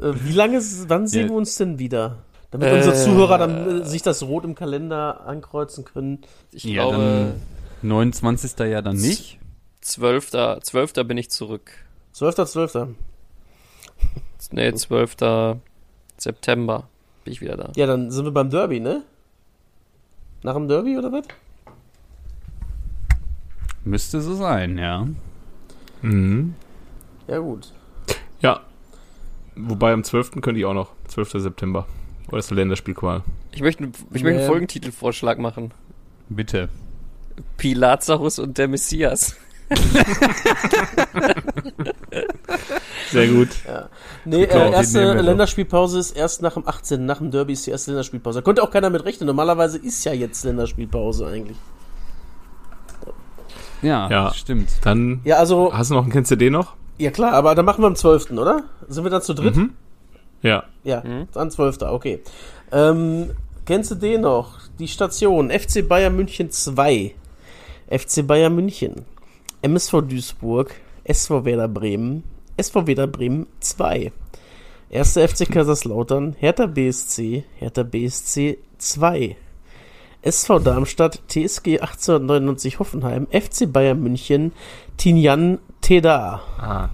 [0.00, 1.28] Äh, Wie lange, wann sehen Ja.
[1.28, 2.18] wir uns denn wieder?
[2.50, 6.20] Damit Äh, unsere Zuhörer dann äh, sich das rot im Kalender ankreuzen können.
[6.52, 7.34] Ich ja, glaube,
[7.82, 8.58] dann 29.
[8.60, 9.38] ja dann nicht.
[9.82, 10.30] 12.
[10.62, 10.92] 12.
[11.06, 11.70] bin ich zurück.
[12.14, 12.88] 12.12.
[14.52, 15.16] Nee, 12.
[16.16, 16.88] September
[17.24, 17.72] bin ich wieder da.
[17.76, 19.02] Ja, dann sind wir beim Derby, ne?
[20.42, 21.24] Nach dem Derby oder was?
[23.84, 25.06] Müsste so sein, ja.
[26.02, 26.54] Mhm.
[27.28, 27.72] Ja, gut.
[28.40, 28.60] Ja.
[29.54, 30.40] Wobei am 12.
[30.40, 30.92] könnte ich auch noch.
[31.08, 31.32] 12.
[31.42, 31.86] September.
[32.30, 33.22] Oder ist der Länderspielqual?
[33.52, 34.38] Ich möchte, ich möchte Nee.
[34.38, 35.72] einen Folgentitelvorschlag machen.
[36.28, 36.68] Bitte.
[37.56, 39.36] Pilazarus und der Messias.
[43.10, 43.48] Sehr gut.
[44.24, 45.14] Nee, Klar, äh, erste.
[45.20, 47.04] Länderspielpause ist erst nach dem 18.
[47.06, 48.40] Nach dem Derby ist die erste Länderspielpause.
[48.40, 49.26] Da konnte auch keiner mit rechnen.
[49.26, 51.56] Normalerweise ist ja jetzt Länderspielpause eigentlich.
[53.82, 54.34] Ja, Ja.
[54.34, 54.68] stimmt.
[54.82, 56.74] Dann Ja, also, hast du noch einen Kennst du den noch?
[56.98, 58.64] ja klar, aber dann machen wir am 12., oder?
[58.88, 59.56] Sind wir dann zu dritt?
[59.56, 59.70] Mhm.
[60.42, 60.64] Ja.
[60.84, 61.28] Ja, Mhm.
[61.32, 61.82] dann 12.
[61.82, 62.20] Okay.
[62.72, 63.30] Ähm,
[63.66, 64.58] kennst du den noch?
[64.78, 67.14] Die Station FC Bayern München 2,
[67.88, 69.04] FC Bayern München,
[69.62, 70.74] MSV Duisburg,
[71.04, 72.24] SV Werder Bremen,
[72.56, 74.12] SV Werder Bremen 2,
[74.92, 75.16] 1.
[75.16, 79.36] FC Kaiserslautern, Hertha BSC, Hertha BSC 2,
[80.22, 84.52] SV Darmstadt, TSG 1899 Hoffenheim, FC Bayern München,
[84.96, 86.40] Tinjan Teda.
[86.58, 86.88] Ah.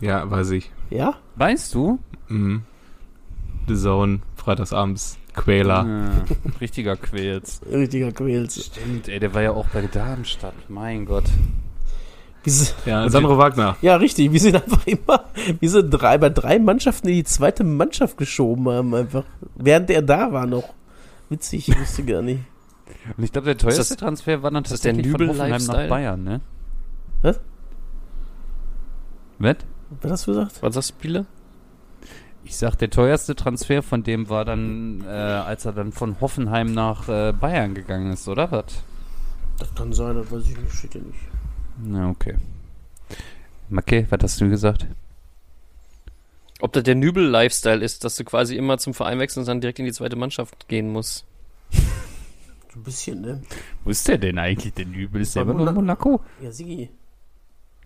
[0.00, 0.70] Ja, weiß ich.
[0.90, 1.14] Ja?
[1.36, 1.98] Weißt du?
[2.28, 2.62] Mhm.
[3.68, 5.86] The Zone, freitagsabends, Quäler.
[5.86, 7.60] Ja, richtiger Quäls.
[7.70, 8.66] Richtiger Quäls.
[8.66, 10.54] Stimmt, ey, der war ja auch bei Darmstadt.
[10.68, 11.24] Mein Gott.
[12.84, 13.76] Ja, Sandro Wagner.
[13.80, 14.30] Ja, richtig.
[14.30, 15.24] Wir sind einfach immer,
[15.60, 19.24] wir sind drei, bei drei Mannschaften in die zweite Mannschaft geschoben haben, einfach.
[19.54, 20.74] Während er da war noch.
[21.30, 22.40] Witzig, ich wusste gar nicht.
[23.16, 25.50] Und ich glaube, der teuerste das- Transfer war dann ist das der tatsächlich von Hoffenheim
[25.52, 25.88] nach Nübel-Lifestyle?
[25.88, 26.40] Bayern, ne?
[27.22, 27.40] Was?
[29.38, 29.56] Was?
[30.02, 30.62] Was hast du gesagt?
[30.62, 31.26] Was sagst du, Spiele?
[32.44, 36.72] Ich sag, der teuerste Transfer von dem war dann, äh, als er dann von Hoffenheim
[36.72, 38.82] nach äh, Bayern gegangen ist, oder was?
[39.58, 41.18] Das kann sein, das weiß ich nicht, steht ja nicht.
[41.82, 42.36] Na, okay.
[43.68, 44.86] Macke, was hast du gesagt?
[46.60, 49.78] Ob das der Nübel-Lifestyle ist, dass du quasi immer zum Verein wechseln und dann direkt
[49.78, 51.24] in die zweite Mannschaft gehen musst.
[52.72, 53.40] So ein bisschen, ne?
[53.84, 55.20] Wo ist der denn eigentlich, der Nübel?
[55.20, 56.20] Ist der Bei immer nur in Monaco?
[56.40, 56.90] Ja, Sigi.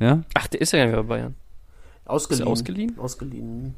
[0.00, 0.22] Ja?
[0.32, 1.34] Ach, der ist ja gar nicht mehr bei Bayern.
[2.06, 2.40] Ausgeliehen.
[2.40, 2.98] Ist er ausgeliehen?
[2.98, 3.74] Ausgeliehen.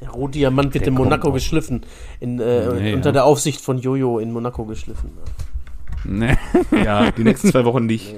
[0.00, 1.82] Der Rohdiamant wird Der in Monaco geschliffen.
[2.20, 3.12] In, äh, Nee, unter ja.
[3.12, 5.10] der Aufsicht von Jojo in Monaco geschliffen.
[6.04, 6.36] Ne.
[6.70, 8.14] Ja, die nächsten zwei Wochen nicht.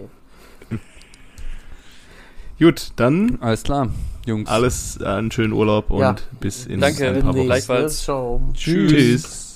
[2.58, 3.88] Gut, dann Alles klar,
[4.26, 4.48] Jungs.
[4.50, 6.16] alles äh, einen schönen Urlaub und Ja.
[6.40, 7.08] bis in Danke.
[7.08, 7.44] ein paar Wochen.
[7.46, 8.02] Gleichfalls.
[8.02, 8.40] Ciao.
[8.54, 9.47] Tschüss.